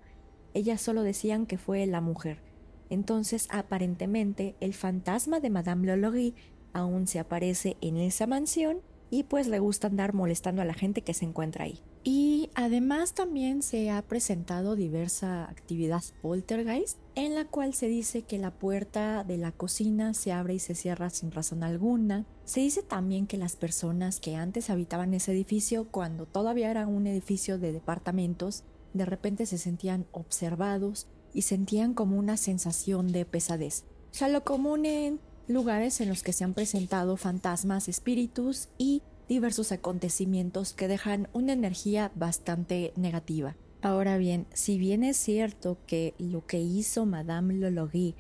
ellas 0.54 0.80
solo 0.80 1.02
decían 1.02 1.46
que 1.46 1.58
fue 1.58 1.86
la 1.86 2.00
mujer. 2.00 2.42
Entonces, 2.88 3.46
aparentemente, 3.50 4.56
el 4.60 4.74
fantasma 4.74 5.40
de 5.40 5.50
Madame 5.50 5.86
Lologui 5.86 6.34
aún 6.72 7.06
se 7.06 7.18
aparece 7.18 7.76
en 7.80 7.96
esa 7.96 8.26
mansión 8.26 8.80
y 9.10 9.24
pues 9.24 9.46
le 9.46 9.58
gusta 9.58 9.86
andar 9.86 10.12
molestando 10.12 10.62
a 10.62 10.64
la 10.64 10.74
gente 10.74 11.02
que 11.02 11.14
se 11.14 11.24
encuentra 11.24 11.64
ahí. 11.64 11.80
Y 12.02 12.48
además 12.54 13.12
también 13.12 13.62
se 13.62 13.90
ha 13.90 14.00
presentado 14.00 14.74
diversa 14.74 15.44
actividad 15.44 16.02
poltergeist 16.22 16.98
en 17.14 17.34
la 17.34 17.44
cual 17.44 17.74
se 17.74 17.88
dice 17.88 18.22
que 18.22 18.38
la 18.38 18.52
puerta 18.52 19.22
de 19.24 19.36
la 19.36 19.52
cocina 19.52 20.14
se 20.14 20.32
abre 20.32 20.54
y 20.54 20.58
se 20.58 20.74
cierra 20.74 21.10
sin 21.10 21.30
razón 21.30 21.62
alguna. 21.62 22.24
Se 22.44 22.60
dice 22.60 22.82
también 22.82 23.26
que 23.26 23.36
las 23.36 23.56
personas 23.56 24.18
que 24.18 24.34
antes 24.34 24.70
habitaban 24.70 25.12
ese 25.12 25.32
edificio, 25.32 25.88
cuando 25.90 26.24
todavía 26.24 26.70
era 26.70 26.86
un 26.86 27.06
edificio 27.06 27.58
de 27.58 27.72
departamentos, 27.72 28.64
de 28.94 29.04
repente 29.04 29.44
se 29.44 29.58
sentían 29.58 30.06
observados 30.12 31.06
y 31.34 31.42
sentían 31.42 31.92
como 31.92 32.18
una 32.18 32.38
sensación 32.38 33.12
de 33.12 33.26
pesadez. 33.26 33.84
O 34.10 34.14
sea, 34.14 34.28
lo 34.28 34.42
común 34.42 34.86
en 34.86 35.20
lugares 35.46 36.00
en 36.00 36.08
los 36.08 36.22
que 36.22 36.32
se 36.32 36.44
han 36.44 36.54
presentado 36.54 37.16
fantasmas, 37.16 37.88
espíritus 37.88 38.68
y 38.78 39.02
diversos 39.30 39.70
acontecimientos 39.70 40.72
que 40.72 40.88
dejan 40.88 41.28
una 41.32 41.52
energía 41.52 42.10
bastante 42.16 42.92
negativa. 42.96 43.56
Ahora 43.80 44.18
bien, 44.18 44.48
si 44.52 44.76
bien 44.76 45.04
es 45.04 45.16
cierto 45.16 45.78
que 45.86 46.14
lo 46.18 46.44
que 46.46 46.58
hizo 46.58 47.06
Madame 47.06 47.54
Lologui 47.54 48.16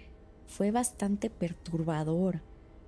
fue 0.46 0.70
bastante 0.70 1.28
perturbador 1.28 2.42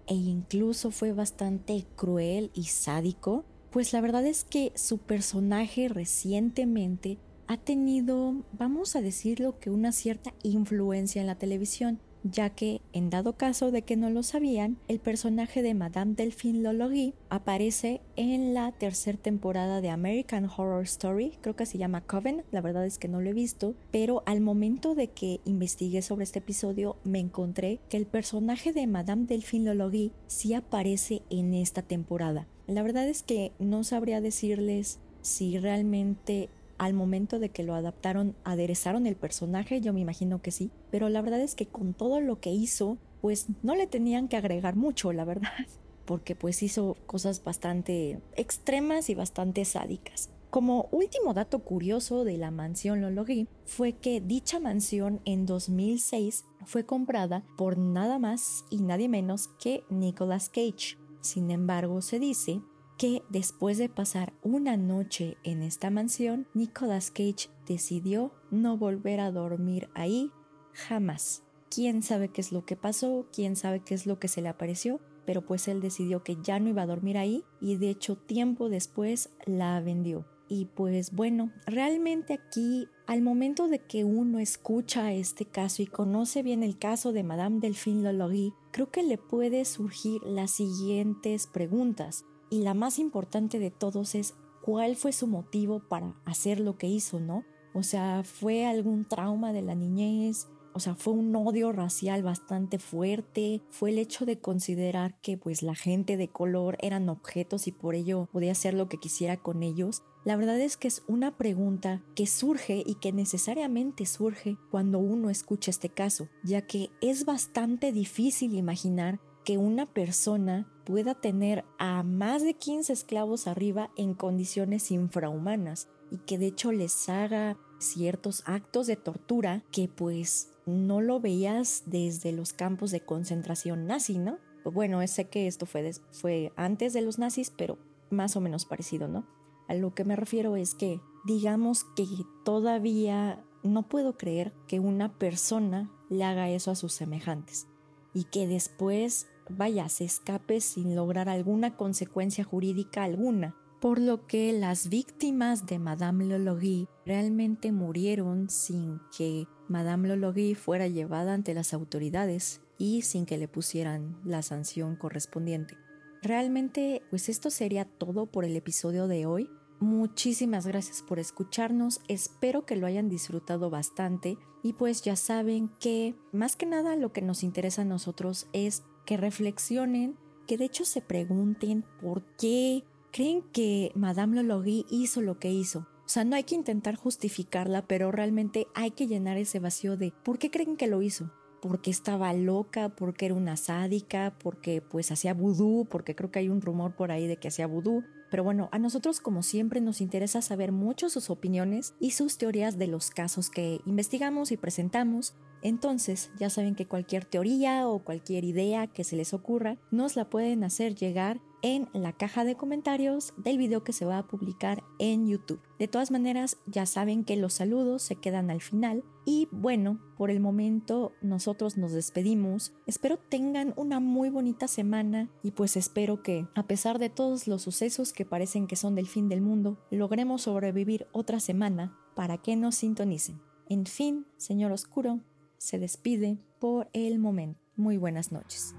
e 0.06 0.14
incluso 0.14 0.92
fue 0.92 1.12
bastante 1.12 1.84
cruel 1.96 2.52
y 2.54 2.66
sádico, 2.66 3.44
pues 3.70 3.92
la 3.92 4.00
verdad 4.00 4.24
es 4.24 4.44
que 4.44 4.70
su 4.76 4.98
personaje 4.98 5.88
recientemente 5.88 7.18
ha 7.48 7.56
tenido, 7.56 8.44
vamos 8.52 8.94
a 8.94 9.00
decirlo, 9.02 9.58
que 9.58 9.68
una 9.68 9.90
cierta 9.90 10.32
influencia 10.44 11.20
en 11.20 11.26
la 11.26 11.38
televisión 11.38 11.98
ya 12.24 12.50
que, 12.50 12.80
en 12.92 13.10
dado 13.10 13.34
caso 13.34 13.70
de 13.70 13.82
que 13.82 13.96
no 13.96 14.10
lo 14.10 14.22
sabían, 14.22 14.76
el 14.88 15.00
personaje 15.00 15.62
de 15.62 15.74
Madame 15.74 16.14
Delphine 16.14 16.62
Lologui 16.62 17.14
aparece 17.28 18.00
en 18.16 18.54
la 18.54 18.72
tercera 18.72 19.18
temporada 19.18 19.80
de 19.80 19.90
American 19.90 20.44
Horror 20.44 20.84
Story, 20.84 21.32
creo 21.40 21.56
que 21.56 21.66
se 21.66 21.78
llama 21.78 22.00
Coven, 22.00 22.44
la 22.50 22.60
verdad 22.60 22.86
es 22.86 22.98
que 22.98 23.08
no 23.08 23.20
lo 23.20 23.30
he 23.30 23.34
visto, 23.34 23.74
pero 23.90 24.22
al 24.26 24.40
momento 24.40 24.94
de 24.94 25.08
que 25.08 25.40
investigué 25.44 26.02
sobre 26.02 26.24
este 26.24 26.38
episodio 26.38 26.96
me 27.04 27.18
encontré 27.18 27.80
que 27.88 27.96
el 27.96 28.06
personaje 28.06 28.72
de 28.72 28.86
Madame 28.86 29.26
Delphine 29.26 29.74
Lologui 29.74 30.12
sí 30.26 30.54
aparece 30.54 31.22
en 31.30 31.54
esta 31.54 31.82
temporada. 31.82 32.46
La 32.66 32.82
verdad 32.82 33.08
es 33.08 33.22
que 33.22 33.52
no 33.58 33.84
sabría 33.84 34.20
decirles 34.20 34.98
si 35.20 35.58
realmente 35.58 36.48
al 36.82 36.94
momento 36.94 37.38
de 37.38 37.50
que 37.50 37.62
lo 37.62 37.76
adaptaron, 37.76 38.34
aderezaron 38.42 39.06
el 39.06 39.14
personaje, 39.14 39.80
yo 39.80 39.92
me 39.92 40.00
imagino 40.00 40.42
que 40.42 40.50
sí, 40.50 40.72
pero 40.90 41.08
la 41.08 41.22
verdad 41.22 41.40
es 41.40 41.54
que 41.54 41.66
con 41.66 41.94
todo 41.94 42.20
lo 42.20 42.40
que 42.40 42.50
hizo, 42.50 42.98
pues 43.20 43.46
no 43.62 43.76
le 43.76 43.86
tenían 43.86 44.26
que 44.26 44.36
agregar 44.36 44.74
mucho, 44.74 45.12
la 45.12 45.24
verdad, 45.24 45.52
porque 46.06 46.34
pues 46.34 46.60
hizo 46.60 46.96
cosas 47.06 47.44
bastante 47.44 48.20
extremas 48.34 49.10
y 49.10 49.14
bastante 49.14 49.64
sádicas. 49.64 50.30
Como 50.50 50.88
último 50.90 51.34
dato 51.34 51.60
curioso 51.60 52.24
de 52.24 52.36
la 52.36 52.50
mansión 52.50 53.00
Lologui 53.00 53.46
fue 53.64 53.92
que 53.92 54.20
dicha 54.20 54.58
mansión 54.58 55.20
en 55.24 55.46
2006 55.46 56.44
fue 56.66 56.84
comprada 56.84 57.44
por 57.56 57.78
nada 57.78 58.18
más 58.18 58.64
y 58.70 58.78
nadie 58.82 59.08
menos 59.08 59.48
que 59.62 59.84
Nicolas 59.88 60.48
Cage. 60.48 60.98
Sin 61.20 61.52
embargo, 61.52 62.02
se 62.02 62.18
dice 62.18 62.60
que 63.02 63.24
después 63.30 63.78
de 63.78 63.88
pasar 63.88 64.32
una 64.44 64.76
noche 64.76 65.36
en 65.42 65.64
esta 65.64 65.90
mansión, 65.90 66.46
Nicolas 66.54 67.10
Cage 67.10 67.50
decidió 67.66 68.30
no 68.52 68.78
volver 68.78 69.18
a 69.18 69.32
dormir 69.32 69.88
ahí 69.94 70.30
jamás. 70.72 71.42
Quién 71.68 72.04
sabe 72.04 72.28
qué 72.28 72.40
es 72.40 72.52
lo 72.52 72.64
que 72.64 72.76
pasó, 72.76 73.26
quién 73.32 73.56
sabe 73.56 73.80
qué 73.80 73.94
es 73.94 74.06
lo 74.06 74.20
que 74.20 74.28
se 74.28 74.40
le 74.40 74.48
apareció, 74.48 75.00
pero 75.26 75.44
pues 75.44 75.66
él 75.66 75.80
decidió 75.80 76.22
que 76.22 76.36
ya 76.44 76.60
no 76.60 76.68
iba 76.68 76.82
a 76.82 76.86
dormir 76.86 77.18
ahí 77.18 77.42
y 77.60 77.76
de 77.76 77.90
hecho 77.90 78.14
tiempo 78.14 78.68
después 78.68 79.30
la 79.46 79.80
vendió. 79.80 80.24
Y 80.46 80.66
pues 80.66 81.10
bueno, 81.10 81.50
realmente 81.66 82.34
aquí 82.34 82.86
al 83.08 83.20
momento 83.20 83.66
de 83.66 83.80
que 83.80 84.04
uno 84.04 84.38
escucha 84.38 85.12
este 85.12 85.44
caso 85.44 85.82
y 85.82 85.86
conoce 85.86 86.44
bien 86.44 86.62
el 86.62 86.78
caso 86.78 87.12
de 87.12 87.24
Madame 87.24 87.58
Delphine 87.58 88.04
Lologui, 88.04 88.54
creo 88.70 88.92
que 88.92 89.02
le 89.02 89.18
puede 89.18 89.64
surgir 89.64 90.22
las 90.22 90.52
siguientes 90.52 91.48
preguntas. 91.48 92.24
Y 92.52 92.58
la 92.58 92.74
más 92.74 92.98
importante 92.98 93.58
de 93.58 93.70
todos 93.70 94.14
es 94.14 94.34
cuál 94.60 94.94
fue 94.94 95.14
su 95.14 95.26
motivo 95.26 95.80
para 95.88 96.14
hacer 96.26 96.60
lo 96.60 96.76
que 96.76 96.86
hizo, 96.86 97.18
¿no? 97.18 97.46
O 97.72 97.82
sea, 97.82 98.24
fue 98.24 98.66
algún 98.66 99.06
trauma 99.06 99.54
de 99.54 99.62
la 99.62 99.74
niñez, 99.74 100.48
o 100.74 100.78
sea, 100.78 100.94
fue 100.94 101.14
un 101.14 101.34
odio 101.34 101.72
racial 101.72 102.22
bastante 102.22 102.78
fuerte, 102.78 103.62
fue 103.70 103.88
el 103.88 103.98
hecho 103.98 104.26
de 104.26 104.38
considerar 104.38 105.18
que 105.22 105.38
pues 105.38 105.62
la 105.62 105.74
gente 105.74 106.18
de 106.18 106.28
color 106.28 106.76
eran 106.82 107.08
objetos 107.08 107.66
y 107.68 107.72
por 107.72 107.94
ello 107.94 108.28
podía 108.32 108.52
hacer 108.52 108.74
lo 108.74 108.86
que 108.86 108.98
quisiera 108.98 109.38
con 109.38 109.62
ellos. 109.62 110.02
La 110.26 110.36
verdad 110.36 110.60
es 110.60 110.76
que 110.76 110.88
es 110.88 111.04
una 111.08 111.38
pregunta 111.38 112.02
que 112.14 112.26
surge 112.26 112.82
y 112.84 112.96
que 112.96 113.12
necesariamente 113.12 114.04
surge 114.04 114.58
cuando 114.70 114.98
uno 114.98 115.30
escucha 115.30 115.70
este 115.70 115.88
caso, 115.88 116.28
ya 116.44 116.66
que 116.66 116.90
es 117.00 117.24
bastante 117.24 117.92
difícil 117.92 118.54
imaginar 118.54 119.20
que 119.44 119.58
una 119.58 119.86
persona 119.86 120.68
pueda 120.84 121.14
tener 121.14 121.64
a 121.78 122.02
más 122.02 122.42
de 122.42 122.54
15 122.54 122.92
esclavos 122.92 123.46
arriba 123.46 123.90
en 123.96 124.14
condiciones 124.14 124.90
infrahumanas 124.90 125.88
y 126.10 126.18
que 126.18 126.38
de 126.38 126.46
hecho 126.46 126.72
les 126.72 127.08
haga 127.08 127.56
ciertos 127.78 128.42
actos 128.46 128.86
de 128.86 128.96
tortura 128.96 129.64
que 129.72 129.88
pues 129.88 130.50
no 130.66 131.00
lo 131.00 131.20
veías 131.20 131.84
desde 131.86 132.32
los 132.32 132.52
campos 132.52 132.90
de 132.90 133.00
concentración 133.00 133.86
nazi, 133.86 134.18
¿no? 134.18 134.38
Bueno, 134.64 135.04
sé 135.08 135.28
que 135.28 135.46
esto 135.48 135.66
fue, 135.66 135.90
fue 136.12 136.52
antes 136.56 136.92
de 136.92 137.02
los 137.02 137.18
nazis, 137.18 137.50
pero 137.50 137.78
más 138.10 138.36
o 138.36 138.40
menos 138.40 138.64
parecido, 138.64 139.08
¿no? 139.08 139.26
A 139.68 139.74
lo 139.74 139.94
que 139.94 140.04
me 140.04 140.14
refiero 140.14 140.54
es 140.56 140.74
que 140.74 141.00
digamos 141.24 141.84
que 141.96 142.06
todavía 142.44 143.44
no 143.62 143.88
puedo 143.88 144.16
creer 144.16 144.52
que 144.68 144.80
una 144.80 145.18
persona 145.18 145.90
le 146.10 146.24
haga 146.24 146.50
eso 146.50 146.70
a 146.70 146.76
sus 146.76 146.92
semejantes 146.92 147.66
y 148.14 148.24
que 148.24 148.46
después 148.46 149.26
vaya, 149.48 149.88
se 149.88 150.04
escape 150.04 150.60
sin 150.60 150.94
lograr 150.94 151.28
alguna 151.28 151.76
consecuencia 151.76 152.44
jurídica 152.44 153.04
alguna. 153.04 153.56
Por 153.80 153.98
lo 153.98 154.26
que 154.26 154.52
las 154.52 154.88
víctimas 154.88 155.66
de 155.66 155.80
Madame 155.80 156.24
Lologui 156.26 156.86
realmente 157.04 157.72
murieron 157.72 158.48
sin 158.48 159.00
que 159.16 159.48
Madame 159.68 160.08
Lologui 160.08 160.54
fuera 160.54 160.86
llevada 160.86 161.34
ante 161.34 161.52
las 161.52 161.74
autoridades 161.74 162.60
y 162.78 163.02
sin 163.02 163.26
que 163.26 163.38
le 163.38 163.48
pusieran 163.48 164.20
la 164.24 164.42
sanción 164.42 164.96
correspondiente. 164.96 165.76
Realmente, 166.22 167.02
pues 167.10 167.28
esto 167.28 167.50
sería 167.50 167.84
todo 167.84 168.26
por 168.26 168.44
el 168.44 168.54
episodio 168.54 169.08
de 169.08 169.26
hoy. 169.26 169.50
muchísimas 169.80 170.64
gracias 170.64 171.02
por 171.02 171.18
escucharnos, 171.18 172.00
espero 172.06 172.64
que 172.64 172.76
lo 172.76 172.86
hayan 172.86 173.08
disfrutado 173.08 173.68
bastante 173.68 174.38
y 174.62 174.74
pues 174.74 175.02
ya 175.02 175.16
saben 175.16 175.70
que 175.80 176.14
más 176.30 176.54
que 176.54 176.66
nada 176.66 176.94
lo 176.94 177.12
que 177.12 177.20
nos 177.20 177.42
interesa 177.42 177.82
a 177.82 177.84
nosotros 177.84 178.46
es 178.52 178.84
que 179.04 179.16
reflexionen, 179.16 180.16
que 180.46 180.58
de 180.58 180.64
hecho 180.64 180.84
se 180.84 181.00
pregunten 181.00 181.84
por 182.00 182.24
qué 182.36 182.84
creen 183.12 183.42
que 183.52 183.92
Madame 183.94 184.42
Lologui 184.42 184.86
hizo 184.90 185.20
lo 185.20 185.38
que 185.38 185.50
hizo. 185.50 185.86
O 186.04 186.08
sea, 186.08 186.24
no 186.24 186.36
hay 186.36 186.44
que 186.44 186.54
intentar 186.54 186.96
justificarla, 186.96 187.86
pero 187.86 188.12
realmente 188.12 188.66
hay 188.74 188.90
que 188.90 189.06
llenar 189.06 189.36
ese 189.36 189.60
vacío 189.60 189.96
de 189.96 190.12
¿por 190.24 190.38
qué 190.38 190.50
creen 190.50 190.76
que 190.76 190.88
lo 190.88 191.02
hizo? 191.02 191.30
porque 191.62 191.92
estaba 191.92 192.32
loca, 192.34 192.88
porque 192.88 193.26
era 193.26 193.36
una 193.36 193.56
sádica, 193.56 194.34
porque 194.42 194.82
pues 194.82 195.12
hacía 195.12 195.32
vudú, 195.32 195.86
porque 195.88 196.16
creo 196.16 196.28
que 196.32 196.40
hay 196.40 196.48
un 196.48 196.60
rumor 196.60 196.96
por 196.96 197.12
ahí 197.12 197.28
de 197.28 197.36
que 197.36 197.46
hacía 197.46 197.68
vudú. 197.68 198.02
Pero 198.32 198.44
bueno, 198.44 198.70
a 198.72 198.78
nosotros 198.78 199.20
como 199.20 199.42
siempre 199.42 199.82
nos 199.82 200.00
interesa 200.00 200.40
saber 200.40 200.72
mucho 200.72 201.10
sus 201.10 201.28
opiniones 201.28 201.92
y 202.00 202.12
sus 202.12 202.38
teorías 202.38 202.78
de 202.78 202.86
los 202.86 203.10
casos 203.10 203.50
que 203.50 203.82
investigamos 203.84 204.52
y 204.52 204.56
presentamos. 204.56 205.34
Entonces, 205.60 206.30
ya 206.38 206.48
saben 206.48 206.74
que 206.74 206.86
cualquier 206.86 207.26
teoría 207.26 207.86
o 207.86 208.02
cualquier 208.02 208.44
idea 208.44 208.86
que 208.86 209.04
se 209.04 209.16
les 209.16 209.34
ocurra, 209.34 209.76
nos 209.90 210.16
la 210.16 210.30
pueden 210.30 210.64
hacer 210.64 210.94
llegar 210.94 211.42
en 211.62 211.88
la 211.92 212.12
caja 212.12 212.44
de 212.44 212.56
comentarios 212.56 213.32
del 213.36 213.56
video 213.56 213.84
que 213.84 213.92
se 213.92 214.04
va 214.04 214.18
a 214.18 214.26
publicar 214.26 214.82
en 214.98 215.26
YouTube. 215.26 215.60
De 215.78 215.88
todas 215.88 216.10
maneras, 216.10 216.58
ya 216.66 216.86
saben 216.86 217.24
que 217.24 217.36
los 217.36 217.54
saludos 217.54 218.02
se 218.02 218.16
quedan 218.16 218.50
al 218.50 218.60
final. 218.60 219.04
Y 219.24 219.48
bueno, 219.52 220.00
por 220.16 220.30
el 220.30 220.40
momento 220.40 221.12
nosotros 221.22 221.76
nos 221.76 221.92
despedimos. 221.92 222.74
Espero 222.86 223.18
tengan 223.18 223.72
una 223.76 224.00
muy 224.00 224.28
bonita 224.28 224.68
semana 224.68 225.30
y 225.42 225.52
pues 225.52 225.76
espero 225.76 226.22
que, 226.22 226.46
a 226.54 226.66
pesar 226.66 226.98
de 226.98 227.08
todos 227.08 227.46
los 227.46 227.62
sucesos 227.62 228.12
que 228.12 228.26
parecen 228.26 228.66
que 228.66 228.76
son 228.76 228.94
del 228.94 229.06
fin 229.06 229.28
del 229.28 229.40
mundo, 229.40 229.78
logremos 229.90 230.42
sobrevivir 230.42 231.06
otra 231.12 231.40
semana 231.40 231.96
para 232.14 232.38
que 232.38 232.56
nos 232.56 232.74
sintonicen. 232.74 233.40
En 233.68 233.86
fin, 233.86 234.26
señor 234.36 234.72
Oscuro, 234.72 235.20
se 235.56 235.78
despide 235.78 236.38
por 236.58 236.88
el 236.92 237.18
momento. 237.18 237.60
Muy 237.76 237.96
buenas 237.96 238.32
noches. 238.32 238.74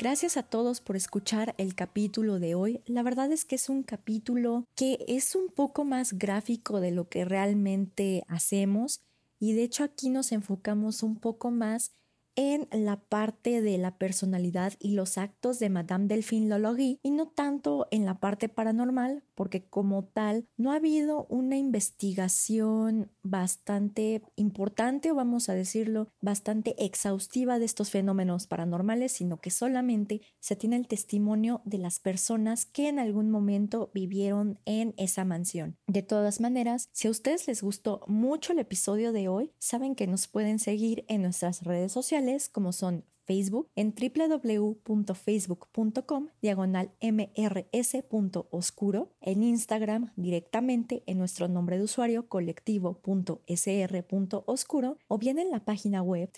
Gracias 0.00 0.38
a 0.38 0.42
todos 0.42 0.80
por 0.80 0.96
escuchar 0.96 1.54
el 1.58 1.74
capítulo 1.74 2.38
de 2.38 2.54
hoy. 2.54 2.80
La 2.86 3.02
verdad 3.02 3.30
es 3.32 3.44
que 3.44 3.56
es 3.56 3.68
un 3.68 3.82
capítulo 3.82 4.64
que 4.74 5.04
es 5.08 5.34
un 5.34 5.48
poco 5.48 5.84
más 5.84 6.14
gráfico 6.14 6.80
de 6.80 6.90
lo 6.90 7.10
que 7.10 7.26
realmente 7.26 8.24
hacemos 8.26 9.02
y 9.38 9.52
de 9.52 9.62
hecho 9.62 9.84
aquí 9.84 10.08
nos 10.08 10.32
enfocamos 10.32 11.02
un 11.02 11.16
poco 11.16 11.50
más 11.50 11.92
en 12.34 12.66
la 12.72 12.96
parte 12.96 13.60
de 13.60 13.76
la 13.76 13.98
personalidad 13.98 14.72
y 14.78 14.92
los 14.92 15.18
actos 15.18 15.58
de 15.58 15.68
Madame 15.68 16.06
Delphine 16.06 16.48
Lologui 16.48 16.98
y 17.02 17.10
no 17.10 17.28
tanto 17.28 17.86
en 17.90 18.06
la 18.06 18.20
parte 18.20 18.48
paranormal, 18.48 19.22
porque 19.40 19.64
como 19.64 20.04
tal 20.04 20.46
no 20.58 20.70
ha 20.70 20.76
habido 20.76 21.24
una 21.30 21.56
investigación 21.56 23.10
bastante 23.22 24.20
importante 24.36 25.10
o 25.10 25.14
vamos 25.14 25.48
a 25.48 25.54
decirlo 25.54 26.08
bastante 26.20 26.74
exhaustiva 26.84 27.58
de 27.58 27.64
estos 27.64 27.88
fenómenos 27.88 28.46
paranormales, 28.46 29.12
sino 29.12 29.40
que 29.40 29.50
solamente 29.50 30.20
se 30.40 30.56
tiene 30.56 30.76
el 30.76 30.88
testimonio 30.88 31.62
de 31.64 31.78
las 31.78 32.00
personas 32.00 32.66
que 32.66 32.90
en 32.90 32.98
algún 32.98 33.30
momento 33.30 33.90
vivieron 33.94 34.60
en 34.66 34.92
esa 34.98 35.24
mansión. 35.24 35.78
De 35.86 36.02
todas 36.02 36.38
maneras, 36.42 36.90
si 36.92 37.08
a 37.08 37.10
ustedes 37.10 37.48
les 37.48 37.62
gustó 37.62 38.02
mucho 38.08 38.52
el 38.52 38.58
episodio 38.58 39.10
de 39.10 39.28
hoy, 39.28 39.54
saben 39.58 39.94
que 39.94 40.06
nos 40.06 40.28
pueden 40.28 40.58
seguir 40.58 41.06
en 41.08 41.22
nuestras 41.22 41.62
redes 41.62 41.92
sociales 41.92 42.50
como 42.50 42.72
son 42.72 43.06
Facebook 43.30 43.70
en 43.76 43.94
www.facebook.com 43.94 46.28
diagonal 46.42 46.90
mrs.oscuro, 47.00 49.12
en 49.20 49.44
Instagram 49.44 50.10
directamente 50.16 51.04
en 51.06 51.18
nuestro 51.18 51.46
nombre 51.46 51.78
de 51.78 51.84
usuario 51.84 52.26
colectivo.sr.oscuro 52.26 54.98
o 55.06 55.18
bien 55.18 55.38
en 55.38 55.52
la 55.52 55.64
página 55.64 56.02
web 56.02 56.28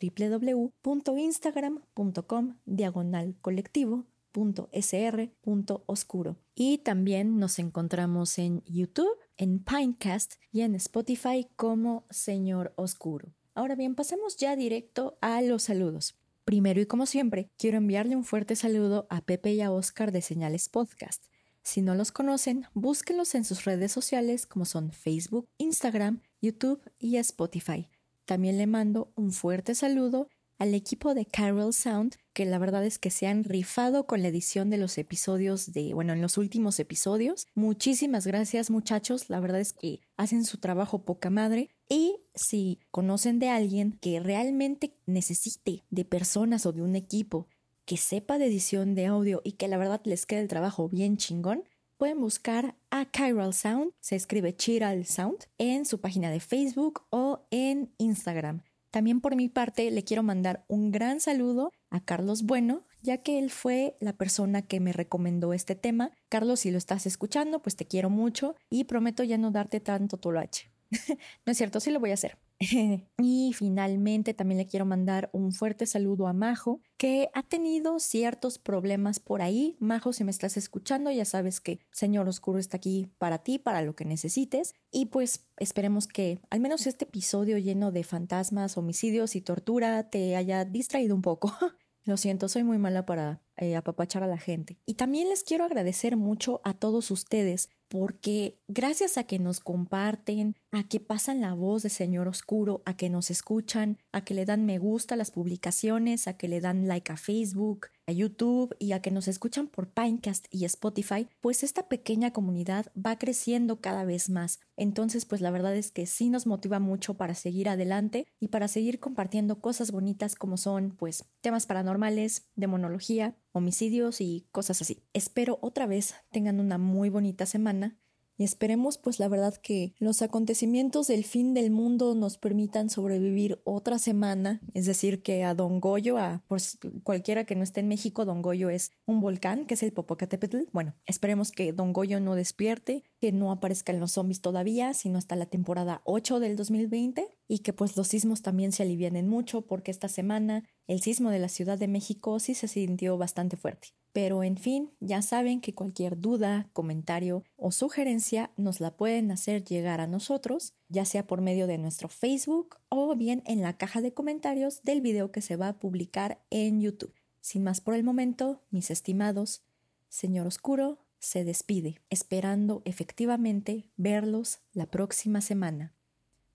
www.instagram.com 0.84 2.58
diagonal 2.66 3.36
colectivo.sr.oscuro. 3.40 6.36
Y 6.54 6.78
también 6.78 7.38
nos 7.38 7.58
encontramos 7.58 8.38
en 8.38 8.62
YouTube, 8.66 9.16
en 9.38 9.64
Pinecast 9.64 10.34
y 10.50 10.60
en 10.60 10.74
Spotify 10.74 11.48
como 11.56 12.04
Señor 12.10 12.74
Oscuro. 12.76 13.32
Ahora 13.54 13.76
bien, 13.76 13.94
pasemos 13.94 14.36
ya 14.36 14.56
directo 14.56 15.16
a 15.22 15.40
los 15.40 15.62
saludos. 15.62 16.18
Primero 16.44 16.80
y 16.80 16.86
como 16.86 17.06
siempre, 17.06 17.50
quiero 17.56 17.78
enviarle 17.78 18.16
un 18.16 18.24
fuerte 18.24 18.56
saludo 18.56 19.06
a 19.10 19.20
Pepe 19.20 19.52
y 19.52 19.60
a 19.60 19.70
Oscar 19.70 20.10
de 20.10 20.22
Señales 20.22 20.68
Podcast. 20.68 21.24
Si 21.62 21.82
no 21.82 21.94
los 21.94 22.10
conocen, 22.10 22.66
búsquenlos 22.74 23.36
en 23.36 23.44
sus 23.44 23.64
redes 23.64 23.92
sociales 23.92 24.46
como 24.46 24.64
son 24.64 24.90
Facebook, 24.90 25.48
Instagram, 25.58 26.20
YouTube 26.40 26.82
y 26.98 27.16
Spotify. 27.18 27.88
También 28.24 28.58
le 28.58 28.66
mando 28.66 29.12
un 29.14 29.30
fuerte 29.32 29.76
saludo 29.76 30.28
al 30.62 30.74
equipo 30.74 31.12
de 31.12 31.26
Carol 31.26 31.74
Sound, 31.74 32.14
que 32.32 32.44
la 32.44 32.56
verdad 32.56 32.84
es 32.86 33.00
que 33.00 33.10
se 33.10 33.26
han 33.26 33.42
rifado 33.42 34.06
con 34.06 34.22
la 34.22 34.28
edición 34.28 34.70
de 34.70 34.78
los 34.78 34.96
episodios 34.96 35.72
de, 35.72 35.92
bueno, 35.92 36.12
en 36.12 36.22
los 36.22 36.38
últimos 36.38 36.78
episodios. 36.78 37.48
Muchísimas 37.56 38.28
gracias 38.28 38.70
muchachos, 38.70 39.28
la 39.28 39.40
verdad 39.40 39.60
es 39.60 39.72
que 39.72 40.02
hacen 40.16 40.44
su 40.44 40.58
trabajo 40.58 41.04
poca 41.04 41.30
madre. 41.30 41.70
Y 41.88 42.20
si 42.36 42.78
conocen 42.92 43.40
de 43.40 43.48
alguien 43.48 43.98
que 44.00 44.20
realmente 44.20 44.94
necesite 45.04 45.82
de 45.90 46.04
personas 46.04 46.64
o 46.64 46.70
de 46.70 46.82
un 46.82 46.94
equipo 46.94 47.48
que 47.84 47.96
sepa 47.96 48.38
de 48.38 48.46
edición 48.46 48.94
de 48.94 49.06
audio 49.06 49.40
y 49.42 49.54
que 49.54 49.66
la 49.66 49.78
verdad 49.78 50.00
les 50.04 50.26
quede 50.26 50.42
el 50.42 50.48
trabajo 50.48 50.88
bien 50.88 51.16
chingón, 51.16 51.64
pueden 51.96 52.20
buscar 52.20 52.76
a 52.90 53.10
Chiral 53.10 53.52
Sound, 53.52 53.94
se 53.98 54.14
escribe 54.14 54.54
Chiral 54.54 55.06
Sound, 55.06 55.38
en 55.58 55.86
su 55.86 56.00
página 56.00 56.30
de 56.30 56.38
Facebook 56.38 57.02
o 57.10 57.48
en 57.50 57.92
Instagram. 57.98 58.62
También 58.92 59.22
por 59.22 59.36
mi 59.36 59.48
parte 59.48 59.90
le 59.90 60.04
quiero 60.04 60.22
mandar 60.22 60.66
un 60.68 60.92
gran 60.92 61.18
saludo 61.18 61.72
a 61.88 62.04
Carlos 62.04 62.42
Bueno, 62.42 62.84
ya 63.00 63.22
que 63.22 63.38
él 63.38 63.50
fue 63.50 63.96
la 64.00 64.12
persona 64.12 64.60
que 64.60 64.80
me 64.80 64.92
recomendó 64.92 65.54
este 65.54 65.74
tema. 65.74 66.12
Carlos, 66.28 66.60
si 66.60 66.70
lo 66.70 66.76
estás 66.76 67.06
escuchando, 67.06 67.62
pues 67.62 67.74
te 67.74 67.86
quiero 67.86 68.10
mucho 68.10 68.54
y 68.68 68.84
prometo 68.84 69.22
ya 69.24 69.38
no 69.38 69.50
darte 69.50 69.80
tanto 69.80 70.18
toloache. 70.18 70.70
no 71.46 71.52
es 71.52 71.56
cierto, 71.56 71.80
sí 71.80 71.90
lo 71.90 72.00
voy 72.00 72.10
a 72.10 72.14
hacer. 72.14 72.36
y 73.18 73.52
finalmente 73.54 74.34
también 74.34 74.58
le 74.58 74.66
quiero 74.66 74.86
mandar 74.86 75.30
un 75.32 75.52
fuerte 75.52 75.86
saludo 75.86 76.26
a 76.26 76.32
Majo, 76.32 76.80
que 76.96 77.28
ha 77.34 77.42
tenido 77.42 77.98
ciertos 77.98 78.58
problemas 78.58 79.18
por 79.18 79.42
ahí. 79.42 79.76
Majo, 79.80 80.12
si 80.12 80.24
me 80.24 80.30
estás 80.30 80.56
escuchando, 80.56 81.10
ya 81.10 81.24
sabes 81.24 81.60
que 81.60 81.80
Señor 81.90 82.28
Oscuro 82.28 82.58
está 82.58 82.76
aquí 82.76 83.08
para 83.18 83.38
ti, 83.38 83.58
para 83.58 83.82
lo 83.82 83.96
que 83.96 84.04
necesites. 84.04 84.74
Y 84.90 85.06
pues 85.06 85.46
esperemos 85.56 86.06
que 86.06 86.40
al 86.50 86.60
menos 86.60 86.86
este 86.86 87.04
episodio 87.04 87.58
lleno 87.58 87.90
de 87.90 88.04
fantasmas, 88.04 88.76
homicidios 88.76 89.34
y 89.34 89.40
tortura 89.40 90.08
te 90.10 90.36
haya 90.36 90.64
distraído 90.64 91.14
un 91.14 91.22
poco. 91.22 91.52
Lo 92.04 92.16
siento, 92.16 92.48
soy 92.48 92.64
muy 92.64 92.78
mala 92.78 93.06
para 93.06 93.40
eh, 93.56 93.76
apapachar 93.76 94.24
a 94.24 94.26
la 94.26 94.38
gente. 94.38 94.76
Y 94.86 94.94
también 94.94 95.28
les 95.28 95.44
quiero 95.44 95.64
agradecer 95.64 96.16
mucho 96.16 96.60
a 96.64 96.74
todos 96.74 97.12
ustedes 97.12 97.70
porque 97.86 98.58
gracias 98.66 99.18
a 99.18 99.24
que 99.24 99.38
nos 99.38 99.60
comparten, 99.60 100.56
a 100.72 100.84
que 100.84 101.00
pasan 101.00 101.42
la 101.42 101.52
voz 101.52 101.82
de 101.82 101.90
Señor 101.90 102.28
Oscuro, 102.28 102.82
a 102.86 102.96
que 102.96 103.10
nos 103.10 103.30
escuchan, 103.30 103.98
a 104.10 104.24
que 104.24 104.32
le 104.32 104.46
dan 104.46 104.64
me 104.64 104.78
gusta 104.78 105.16
las 105.16 105.30
publicaciones, 105.30 106.26
a 106.26 106.38
que 106.38 106.48
le 106.48 106.62
dan 106.62 106.88
like 106.88 107.12
a 107.12 107.18
Facebook, 107.18 107.88
a 108.06 108.12
YouTube 108.12 108.74
y 108.78 108.92
a 108.92 109.02
que 109.02 109.10
nos 109.10 109.28
escuchan 109.28 109.68
por 109.68 109.90
Pinecast 109.90 110.46
y 110.50 110.64
Spotify, 110.64 111.28
pues 111.42 111.62
esta 111.62 111.88
pequeña 111.88 112.32
comunidad 112.32 112.86
va 112.96 113.18
creciendo 113.18 113.80
cada 113.82 114.04
vez 114.04 114.30
más. 114.30 114.60
Entonces, 114.76 115.26
pues 115.26 115.42
la 115.42 115.50
verdad 115.50 115.76
es 115.76 115.92
que 115.92 116.06
sí 116.06 116.30
nos 116.30 116.46
motiva 116.46 116.80
mucho 116.80 117.14
para 117.14 117.34
seguir 117.34 117.68
adelante 117.68 118.26
y 118.40 118.48
para 118.48 118.66
seguir 118.66 118.98
compartiendo 118.98 119.60
cosas 119.60 119.92
bonitas 119.92 120.34
como 120.34 120.56
son, 120.56 120.96
pues, 120.96 121.26
temas 121.42 121.66
paranormales, 121.66 122.48
demonología, 122.56 123.36
homicidios 123.52 124.22
y 124.22 124.48
cosas 124.52 124.80
así. 124.80 125.04
Espero 125.12 125.58
otra 125.60 125.86
vez 125.86 126.14
tengan 126.30 126.60
una 126.60 126.78
muy 126.78 127.10
bonita 127.10 127.44
semana 127.44 127.98
y 128.36 128.44
esperemos 128.44 128.98
pues 128.98 129.18
la 129.18 129.28
verdad 129.28 129.56
que 129.56 129.94
los 129.98 130.22
acontecimientos 130.22 131.08
del 131.08 131.24
fin 131.24 131.54
del 131.54 131.70
mundo 131.70 132.14
nos 132.14 132.38
permitan 132.38 132.90
sobrevivir 132.90 133.60
otra 133.64 133.98
semana, 133.98 134.60
es 134.74 134.86
decir, 134.86 135.22
que 135.22 135.44
a 135.44 135.54
Don 135.54 135.80
Goyo, 135.80 136.18
a 136.18 136.42
por 136.48 136.60
cualquiera 137.02 137.44
que 137.44 137.54
no 137.54 137.62
esté 137.62 137.80
en 137.80 137.88
México, 137.88 138.24
Don 138.24 138.42
Goyo 138.42 138.70
es 138.70 138.92
un 139.06 139.20
volcán, 139.20 139.66
que 139.66 139.74
es 139.74 139.82
el 139.82 139.92
Popocatépetl. 139.92 140.64
Bueno, 140.72 140.94
esperemos 141.06 141.52
que 141.52 141.72
Don 141.72 141.92
Goyo 141.92 142.20
no 142.20 142.34
despierte, 142.34 143.04
que 143.22 143.30
no 143.30 143.52
aparezcan 143.52 144.00
los 144.00 144.10
zombies 144.10 144.40
todavía, 144.40 144.94
sino 144.94 145.16
hasta 145.16 145.36
la 145.36 145.46
temporada 145.46 146.02
8 146.06 146.40
del 146.40 146.56
2020 146.56 147.28
y 147.46 147.60
que 147.60 147.72
pues 147.72 147.96
los 147.96 148.08
sismos 148.08 148.42
también 148.42 148.72
se 148.72 148.82
alivianen 148.82 149.28
mucho 149.28 149.62
porque 149.62 149.92
esta 149.92 150.08
semana 150.08 150.64
el 150.88 151.00
sismo 151.02 151.30
de 151.30 151.38
la 151.38 151.48
Ciudad 151.48 151.78
de 151.78 151.86
México 151.86 152.40
sí 152.40 152.56
se 152.56 152.66
sintió 152.66 153.16
bastante 153.16 153.56
fuerte. 153.56 153.90
Pero 154.12 154.42
en 154.42 154.56
fin, 154.56 154.90
ya 154.98 155.22
saben 155.22 155.60
que 155.60 155.72
cualquier 155.72 156.18
duda, 156.18 156.68
comentario 156.72 157.44
o 157.54 157.70
sugerencia 157.70 158.50
nos 158.56 158.80
la 158.80 158.96
pueden 158.96 159.30
hacer 159.30 159.62
llegar 159.62 160.00
a 160.00 160.08
nosotros, 160.08 160.74
ya 160.88 161.04
sea 161.04 161.24
por 161.24 161.42
medio 161.42 161.68
de 161.68 161.78
nuestro 161.78 162.08
Facebook 162.08 162.78
o 162.88 163.14
bien 163.14 163.44
en 163.46 163.62
la 163.62 163.76
caja 163.76 164.00
de 164.00 164.12
comentarios 164.12 164.82
del 164.82 165.00
video 165.00 165.30
que 165.30 165.42
se 165.42 165.54
va 165.54 165.68
a 165.68 165.78
publicar 165.78 166.42
en 166.50 166.80
YouTube. 166.80 167.14
Sin 167.40 167.62
más 167.62 167.80
por 167.80 167.94
el 167.94 168.02
momento, 168.02 168.64
mis 168.70 168.90
estimados, 168.90 169.62
señor 170.08 170.48
Oscuro 170.48 170.98
se 171.22 171.44
despide, 171.44 172.02
esperando 172.10 172.82
efectivamente 172.84 173.88
verlos 173.96 174.58
la 174.72 174.86
próxima 174.86 175.40
semana. 175.40 175.94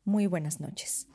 Muy 0.04 0.28
buenas 0.28 0.60
noches. 0.60 1.08